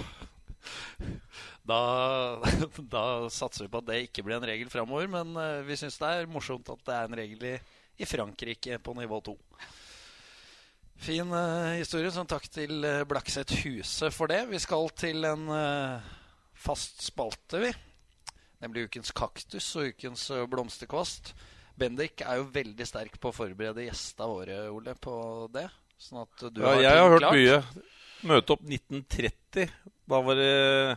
[1.65, 1.79] Da,
[2.95, 5.09] da, satser vi på at det ikke blir en regel framover.
[5.11, 7.55] Men uh, vi syns det er morsomt at det er en regel i,
[8.01, 9.35] i Frankrike på nivå 2.
[11.05, 12.13] Fin uh, historie.
[12.13, 14.43] Så takk til uh, Blakseth Huse for det.
[14.51, 15.49] Vi skal til en
[16.65, 17.73] fast spalte, vi.
[18.63, 21.33] Nemlig ukens kaktus og ukens blomsterkvast.
[21.75, 25.15] Bendik er jo veldig sterk på å forberede gjestene våre, Ole, på
[25.51, 25.65] det.
[25.99, 27.35] Sånn at du ja, har jeg har hørt klart.
[27.35, 27.83] mye.
[28.31, 29.73] Møte opp 1930.
[30.07, 30.95] Da var, det,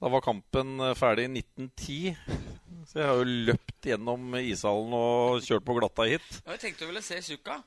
[0.00, 2.16] da var kampen ferdig i 1910.
[2.88, 6.30] Så jeg har jo løpt gjennom ishallen og kjørt på glatta hit.
[6.46, 7.60] Ja, jeg tenkte du ville se Sukka.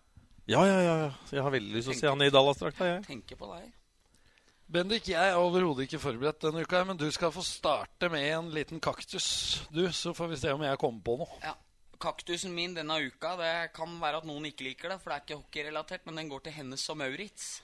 [0.49, 0.95] Ja, ja, ja.
[1.31, 3.03] Jeg har veldig lyst til å se han i Dallas-drakta, jeg.
[3.07, 3.69] Tenker på deg.
[4.73, 8.49] Bendik, jeg er overhodet ikke forberedt denne uka, men du skal få starte med en
[8.55, 9.27] liten kaktus.
[9.69, 11.37] Du, Så får vi se om jeg kommer på noe.
[11.43, 11.53] Ja.
[12.03, 15.23] Kaktusen min denne uka Det kan være at noen ikke liker det, for det er
[15.23, 17.61] ikke hockeyrelatert, men den går til Hennes og Maurits.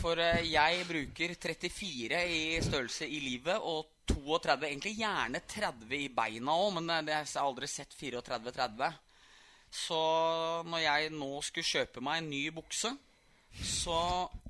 [0.00, 6.08] For eh, jeg bruker 34 i størrelse i livet og 32, egentlig gjerne 30 i
[6.14, 8.98] beina òg, men har jeg aldri sett 34-30.
[9.70, 10.00] Så
[10.66, 12.90] når jeg nå skulle kjøpe meg en ny bukse,
[13.50, 14.00] så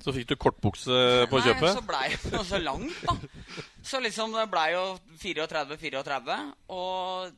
[0.05, 0.97] Så fikk du kortbukse
[1.33, 1.63] på kjøpet?
[1.63, 3.15] Nei, så blei det så langt, da.
[3.83, 4.85] Så liksom det blei jo
[5.23, 6.37] 34-34.
[6.77, 7.31] Og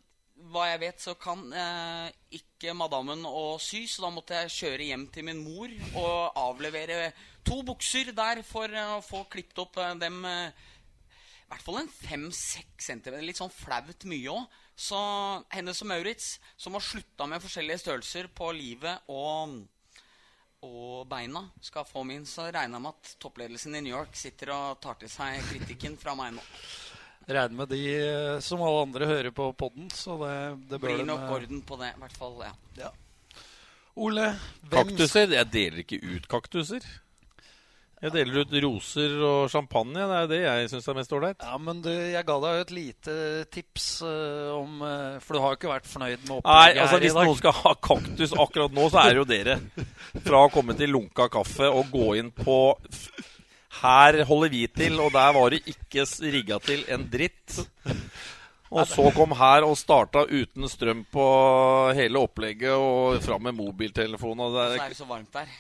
[0.53, 4.89] hva jeg vet, så kan eh, ikke madammen å sy, så da måtte jeg kjøre
[4.91, 7.13] hjem til min mor og avlevere
[7.47, 10.69] to bukser der for å få klippet opp eh, dem eh,
[11.53, 13.25] i hvert fall en fem-seks centimeter.
[13.27, 14.61] Litt sånn flaut mye òg.
[14.73, 14.99] Så
[15.53, 19.59] Hennes og Maurits, som har slutta med forskjellige størrelser på livet og,
[20.65, 24.55] og beina, skal få min, så regner jeg med at toppledelsen i New York sitter
[24.57, 26.47] og tar til seg kritikken fra meg nå.
[27.29, 29.93] Regner med de eh, som alle andre hører på poden.
[29.93, 30.35] Så det,
[30.73, 31.93] det blir nok eh, orden på det.
[31.93, 32.57] I hvert fall, ja.
[32.81, 32.91] ja.
[34.01, 34.33] Ole,
[34.73, 35.37] hvem Kaktuser?
[35.37, 36.93] Jeg deler ikke ut kaktuser.
[38.03, 39.95] Jeg deler ut roser og champagne.
[39.95, 41.45] Det er det jeg syns er mest ålreit.
[41.45, 43.15] Ja, men du, jeg ga deg jo et lite
[43.55, 46.99] tips uh, om uh, For du har jo ikke vært fornøyd med opplegget Nei, altså
[47.05, 49.59] Hvis noen skal ha kaktus akkurat nå, så er det jo dere.
[50.27, 52.59] Fra å komme til lunka kaffe og gå inn på
[53.83, 57.57] her holder vi til, og der var det ikke rigga til en dritt.
[58.73, 61.27] Og så kom her og starta uten strøm på
[61.97, 64.45] hele opplegget og fram med mobiltelefon.
[64.45, 65.51] Og, så er det så varmt der.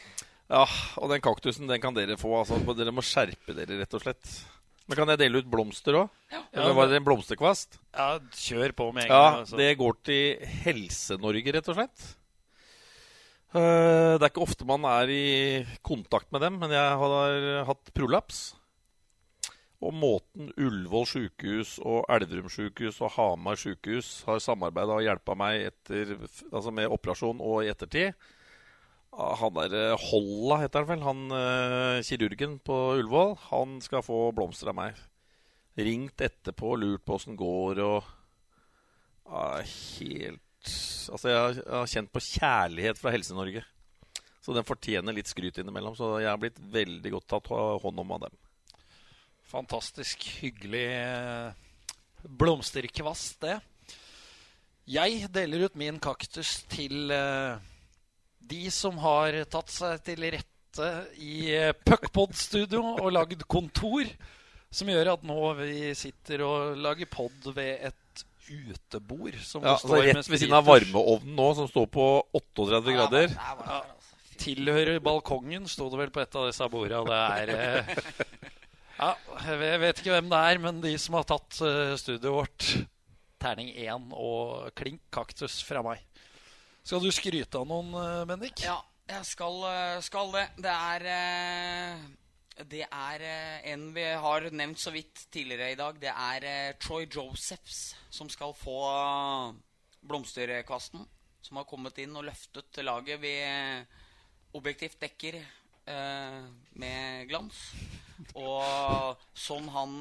[0.52, 0.66] Ja,
[1.00, 2.32] og den kaktusen den kan dere få.
[2.42, 4.32] Altså, dere må skjerpe dere, rett og slett.
[4.90, 6.10] Men kan jeg dele ut blomster òg?
[6.32, 6.42] Ja.
[6.52, 7.78] Eller var det en blomsterkvast?
[7.94, 9.22] Ja, kjør på med en gang.
[9.22, 9.60] Ja, altså.
[9.60, 12.08] Det går til Helse-Norge, rett og slett.
[13.52, 15.22] Eh, det er ikke ofte man er i
[15.86, 18.42] kontakt med dem, men jeg har hatt prolaps.
[19.82, 25.72] Og måten Ullevål sjukehus og Elverum sjukehus og Hamar sjukehus har samarbeida og hjelpa meg
[25.72, 26.14] etter,
[26.52, 28.30] altså med operasjon og i ettertid ah,
[29.12, 34.30] Han der eh, Holla, heter han vel, han uh, kirurgen på Ullevål, han skal få
[34.32, 35.00] blomster av meg.
[35.76, 38.08] Ringt etterpå, lurt på åssen går og
[39.28, 43.64] uh, Helt Altså, jeg har, kjent på kjærlighet fra Helse-Norge.
[44.42, 45.96] Så den fortjener litt skryt innimellom.
[45.98, 47.50] Så jeg har blitt veldig godt tatt
[47.82, 48.36] hånd om av dem.
[49.50, 50.84] Fantastisk hyggelig
[52.22, 53.56] blomsterkvast, det.
[54.94, 57.58] Jeg deler ut min kaktus til uh,
[58.52, 64.08] de som har tatt seg til rette i uh, Puckpod-studio og lagd kontor.
[64.72, 69.36] Som gjør at nå vi sitter og lager pod ved et utebord.
[69.44, 73.34] Som ja, altså rett ved siden av varmeovnen nå, som står på 38 grader.
[73.36, 73.82] Ja,
[74.42, 77.02] tilhører balkongen, sto det vel på et av disse borda.
[77.08, 78.40] Det er uh,
[79.02, 79.12] Ja,
[79.48, 82.66] jeg vet ikke hvem det er, men de som har tatt uh, studioet vårt,
[83.42, 86.02] terning 1 og klink kaktus fra meg.
[86.82, 88.64] Skal du skryte av noen, uh, Bendik?
[88.66, 90.48] Ja, jeg skal, uh, skal det.
[90.64, 91.04] Det er
[92.68, 93.22] Det er
[93.72, 95.96] en vi har nevnt så vidt tidligere i dag.
[95.98, 98.76] Det er Troy Josephs som skal få
[100.02, 101.06] blomsterkvasten.
[101.42, 103.32] Som har kommet inn og løftet laget vi
[104.52, 105.40] objektivt dekker
[106.76, 107.72] med glans.
[108.36, 109.96] Og sånn han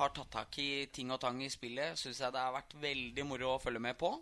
[0.00, 3.28] har tatt tak i ting og tang i spillet, syns jeg det har vært veldig
[3.28, 4.16] moro å følge med på.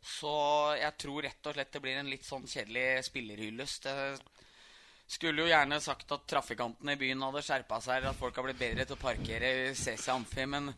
[0.00, 0.32] Så
[0.80, 3.88] jeg tror rett og slett det blir en litt sånn kjedelig spillerhyllest.
[5.10, 8.60] Skulle jo gjerne sagt at trafikantene i byen hadde skjerpa seg, at folk har blitt
[8.60, 10.70] bedre til å parkere i CC Amfi, men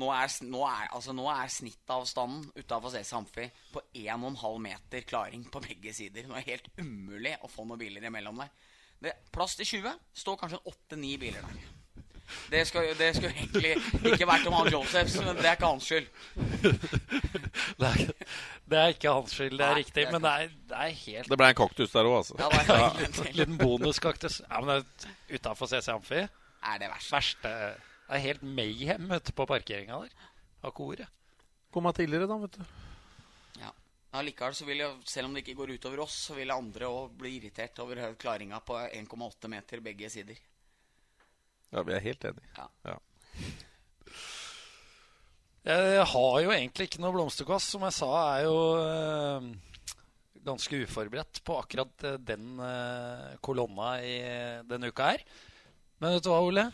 [0.00, 5.44] nå er, nå er, altså nå er snittavstanden utafor CC Amfi på 1,5 meter klaring
[5.50, 6.28] på begge sider.
[6.28, 8.54] Nå er det helt umulig å få noen biler imellom der.
[9.00, 10.00] Det, plass til 20.
[10.22, 11.79] Står kanskje åtte-ni biler der.
[12.50, 13.74] Det skulle, det skulle egentlig
[14.12, 16.08] ikke vært om han Josephs, men det er ikke hans skyld.
[17.80, 18.10] Det er,
[18.68, 19.94] det er ikke hans skyld, det er Nei, riktig.
[19.96, 22.36] Det er men det er, det er, helt Det ble en kaktus der òg, altså.
[22.38, 23.32] Ja, det er en ja.
[23.38, 24.40] liten bonuskaktus.
[24.44, 24.84] Ja, men
[25.32, 27.12] utafor CC Amfi er det verst.
[27.14, 27.54] verste.
[28.10, 30.28] Det er helt mayhem ute på parkeringa der.
[30.62, 31.08] Har ikke ordet.
[31.72, 32.64] Kom tidligere, da, vet du.
[33.62, 33.72] Ja.
[34.18, 37.14] Allikevel så vil jo, selv om det ikke går utover oss, så vil andre òg
[37.20, 40.40] bli irritert over klaringa på 1,8 meter begge sider.
[41.70, 42.48] Ja, vi er helt enige.
[42.58, 42.66] Ja.
[42.90, 42.96] ja.
[45.70, 47.70] Jeg har jo egentlig ikke noe blomsterkvast.
[47.74, 49.50] Som jeg sa, er jo øh,
[50.46, 54.16] ganske uforberedt på akkurat eh, den øh, kolonna i
[54.66, 55.22] denne uka her.
[56.00, 56.66] Men vet du hva, Ole?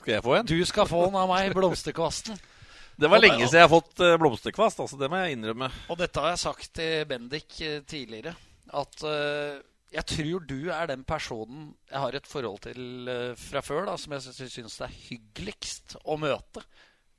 [0.00, 0.48] Skal jeg få en?
[0.48, 2.40] Du skal få den av meg, blomsterkvasten.
[2.94, 4.80] Det var lenge siden jeg har fått blomsterkvast.
[4.84, 5.66] altså Det må jeg innrømme.
[5.90, 7.56] Og dette har jeg sagt til Bendik
[7.90, 8.36] tidligere.
[8.70, 9.02] At
[9.94, 14.16] jeg tror du er den personen jeg har et forhold til fra før, da, som
[14.16, 16.64] jeg syns det er hyggeligst å møte.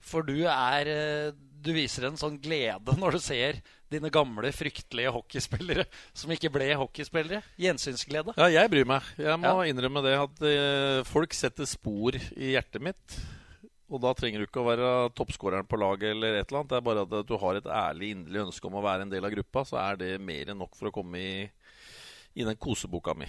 [0.06, 1.34] For du er
[1.66, 6.68] Du viser en sånn glede når du ser dine gamle, fryktelige hockeyspillere som ikke ble
[6.78, 7.40] hockeyspillere.
[7.62, 8.34] Gjensynsglede.
[8.38, 9.08] Ja, jeg bryr meg.
[9.22, 9.70] Jeg må ja.
[9.72, 10.44] innrømme det at
[11.08, 13.18] folk setter spor i hjertet mitt.
[13.94, 16.72] Og da trenger du ikke å være toppskåreren på laget, eller et eller annet.
[16.72, 19.28] Det er bare at du har et ærlig, inderlig ønske om å være en del
[19.28, 21.36] av gruppa, så er det mer enn nok for å komme i,
[22.36, 23.28] i den koseboka mi.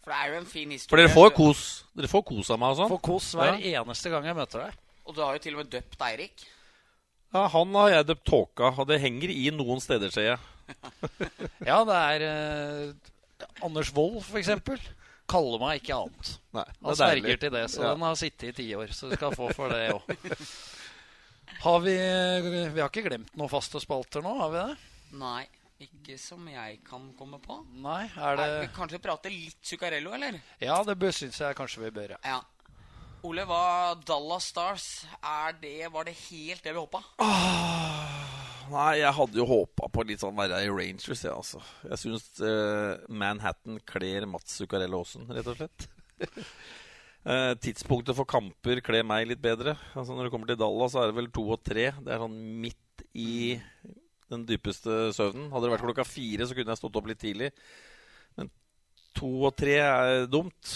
[0.00, 0.92] For det er jo en fin historie.
[0.92, 1.64] For dere får kos
[1.96, 2.92] Dere får kos av meg og sånn.
[2.94, 3.82] Får kos hver ja.
[3.82, 4.78] eneste gang jeg møter deg.
[5.08, 6.46] Og du har jo til og med døpt Eirik.
[7.30, 10.40] Ja, han har jeg døpt Tåka, og det henger i noen steder, ser jeg.
[11.70, 14.80] ja, det er eh, Anders Wold, for eksempel
[15.30, 16.32] kaller meg ikke annet.
[16.56, 17.94] Nei, Han sverger til det, så ja.
[17.94, 18.92] den har sittet i ti år.
[18.94, 20.10] Så du skal få for det òg.
[21.60, 24.76] Har vi Vi har ikke glemt noen faste spalter nå, har vi det?
[25.20, 25.42] Nei.
[25.80, 27.56] Ikke som jeg kan komme på.
[27.80, 28.48] Nei, er det...
[28.66, 30.36] vi kanskje prate litt Zuccarello, eller?
[30.60, 32.18] Ja, det syns jeg kanskje vi bør.
[32.20, 32.42] Ja.
[33.24, 34.84] Ole, hva Dallas Stars
[35.20, 37.00] er det, Var det helt det vi håpa?
[37.20, 38.20] Ah.
[38.70, 41.62] Nei, jeg hadde jo håpa på litt sånn verre i Rangers, jeg, altså.
[41.88, 45.88] Jeg syns uh, Manhattan kler Mats Zuccarello Aasen, rett og slett.
[47.24, 49.74] uh, tidspunktet for kamper kler meg litt bedre.
[49.94, 51.88] Altså Når det kommer til Dallas, så er det vel to og tre.
[52.04, 53.32] Det er sånn midt i
[54.30, 55.50] den dypeste søvnen.
[55.52, 57.50] Hadde det vært klokka fire, så kunne jeg stått opp litt tidlig.
[58.38, 58.50] Men
[59.18, 60.74] to og tre er dumt.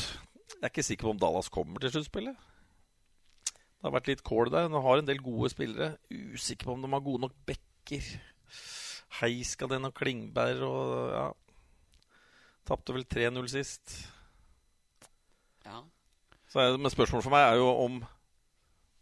[0.55, 2.51] Jeg er ikke sikker på om Dallas kommer til sluttspillet.
[3.53, 4.71] Det har vært litt kål der.
[4.73, 5.95] De har en del gode spillere.
[6.09, 8.07] Usikker på om de har gode nok backer.
[9.21, 11.27] Heiskaden og Klingberg og ja.
[12.65, 13.99] Tapte vel 3-0 sist.
[15.67, 15.83] Ja.
[16.49, 17.99] Så men spørsmålet for meg er jo om,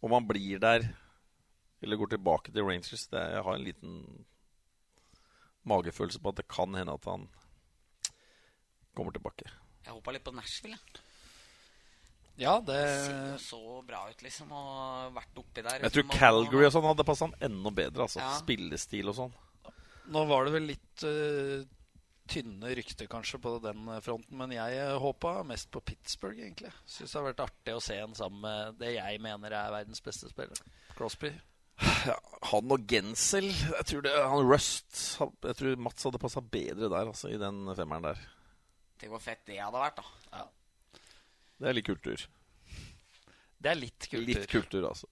[0.03, 0.83] om han blir der
[1.83, 3.07] eller går tilbake til Rangers.
[3.07, 3.95] Det, jeg har en liten
[5.69, 7.27] magefølelse på at det kan hende at han
[8.97, 9.49] kommer tilbake.
[9.83, 10.77] Jeg håpa litt på Nashville.
[12.39, 14.51] Ja, det ser så bra ut, liksom.
[14.57, 15.83] Og vært oppi der.
[15.85, 18.07] Jeg tror liksom, Calgary og sånn hadde passa han enda bedre.
[18.07, 18.21] Altså.
[18.23, 18.33] Ja.
[18.39, 19.35] Spillestil og sånn.
[20.13, 21.61] Nå var det vel litt uh,
[22.29, 26.73] tynne rykter kanskje på den fronten, men jeg håpa mest på Pittsburgh, egentlig.
[26.89, 30.03] Syns det har vært artig å se en sammen med det jeg mener er verdens
[30.03, 30.59] beste spiller.
[30.97, 31.31] Crosby.
[31.81, 32.17] Ja,
[32.51, 37.07] han og Gensel Jeg tror det, han Rust Jeg tror Mats hadde passa bedre der,
[37.07, 38.21] altså, i den femmeren der.
[39.01, 40.37] Tenk hvor fett det hadde vært, da.
[40.37, 41.01] Ja.
[41.59, 42.23] Det er litt kultur.
[43.63, 44.29] Det er litt kultur.
[44.29, 45.09] Litt kultur, altså.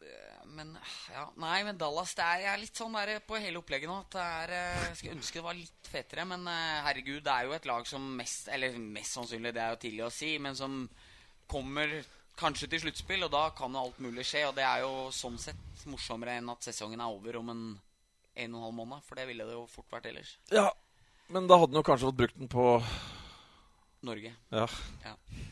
[0.00, 0.12] Det
[0.54, 0.74] men
[1.12, 3.96] ja, Nei, men Dallas det er, Jeg er litt sånn der på hele opplegget nå.
[4.04, 6.26] At det er, eh, jeg skulle ønske det var litt fetere.
[6.30, 9.74] Men eh, herregud, det er jo et lag som mest Eller mest sannsynlig, det er
[9.74, 10.84] jo tidlig å si, men som
[11.50, 11.98] kommer
[12.38, 13.26] kanskje til sluttspill.
[13.26, 14.46] Og da kan jo alt mulig skje.
[14.50, 17.66] Og det er jo sånn sett morsommere enn at sesongen er over om en
[18.34, 19.02] en og en halv måned.
[19.06, 20.36] For det ville det jo fort vært ellers.
[20.52, 20.68] Ja,
[21.32, 22.68] men da hadde han jo kanskje fått brukt den på
[24.04, 24.34] Norge.
[24.54, 24.68] Ja.
[25.04, 25.18] Ja.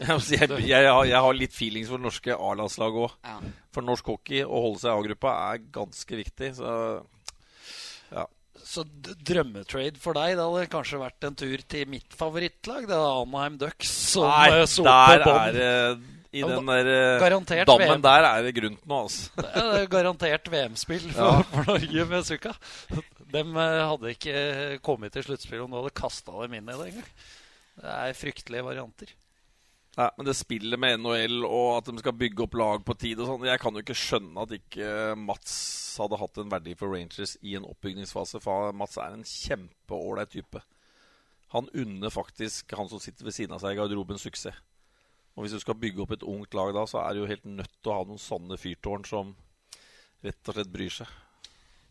[0.00, 3.16] Jeg, jeg, jeg, har, jeg har litt feelings for det norske A-landslaget òg.
[3.26, 3.34] Ja.
[3.74, 6.48] For norsk hockey å holde seg i A-gruppa er ganske viktig.
[6.56, 6.70] Så
[8.08, 8.22] ja.
[8.66, 8.84] Så
[9.26, 12.86] drømmetrade for deg det hadde kanskje vært en tur til mitt favorittlag.
[12.90, 13.92] Det er Anheim Ducks.
[14.12, 15.70] Som Nei, eh, der er det
[16.30, 18.04] I den der eh, Garantert dammen VM.
[18.04, 19.30] der er det grunt nå, altså.
[19.40, 22.52] Det er garantert VM-spill for, for Norge med Suka.
[23.30, 24.36] De hadde ikke
[24.86, 27.10] kommet til sluttspill om du hadde kasta dem inn i det engang.
[27.80, 29.12] Det er fryktelige varianter.
[29.98, 33.18] Nei, men det spillet med NHL og at de skal bygge opp lag på tid
[33.20, 35.54] og sånn Jeg kan jo ikke skjønne at ikke Mats
[35.98, 38.38] hadde hatt en verdi for Rangers i en oppbygningsfase.
[38.44, 40.62] For Mats er en kjempeålreit type.
[41.50, 44.54] Han unner faktisk han som sitter ved siden av seg i garderoben, suksess.
[45.34, 47.46] Og hvis du skal bygge opp et ungt lag da, så er du jo helt
[47.48, 49.34] nødt til å ha noen sånne fyrtårn som
[50.22, 51.10] rett og slett bryr seg.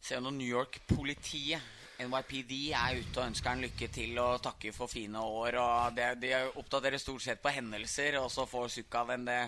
[0.05, 1.63] Ser når New York-politiet,
[1.99, 5.57] NYPD, er ute og ønsker han lykke til og takker for fine år.
[5.59, 6.31] og det, De
[6.61, 9.39] oppdaterer stort sett på hendelser, og så får Sukkhaven det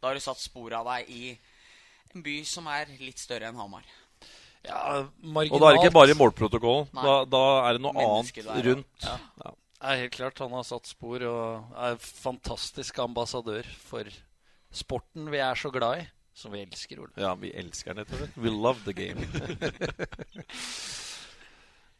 [0.00, 1.38] Da har du satt spor av deg i
[2.14, 3.84] en by som er litt større enn Hamar.
[4.66, 6.90] Ja, Og da er det ikke bare i målprotokollen.
[6.92, 9.06] Da, da er det noe Mennesket annet der, rundt.
[9.06, 9.16] ja.
[9.44, 9.52] Ja.
[9.92, 14.10] er helt klart han har satt spor og er fantastisk ambassadør for
[14.70, 17.14] sporten vi er så glad i, som vi elsker, Ole.
[17.16, 18.30] Ja, vi elsker den, heter det.
[18.36, 19.24] We love the game.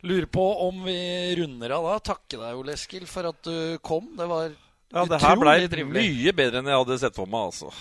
[0.07, 0.97] Lurer på om vi
[1.37, 1.95] runder av da.
[2.15, 4.07] Takke deg, Ole Eskil, for at du kom.
[4.17, 4.53] Det var
[4.91, 6.05] Ja, det her ble trivelig.
[6.09, 7.73] mye bedre enn jeg hadde sett for meg, altså.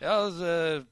[0.00, 0.86] Ja, det,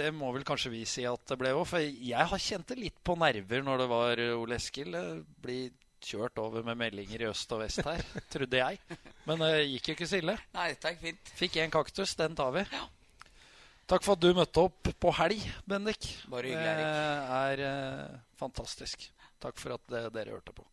[0.00, 1.62] det må vel kanskje vi si at det ble òg.
[1.70, 4.96] For jeg har kjent det litt på nerver når det var Ole Eskil.
[5.42, 5.60] Bli
[6.00, 8.00] kjørt over med meldinger i øst og vest her,
[8.32, 8.78] trodde jeg.
[9.28, 10.34] Men det gikk jo ikke så ille.
[10.56, 11.32] Nei, takk fint.
[11.36, 12.64] Fikk én kaktus, den tar vi.
[12.72, 12.86] Ja.
[13.90, 16.06] Takk for at du møtte opp på helg, Bendik.
[16.30, 19.08] Bare hyggelig, Det er eh, fantastisk.
[19.40, 20.66] Takk for at eh, dere hørte på.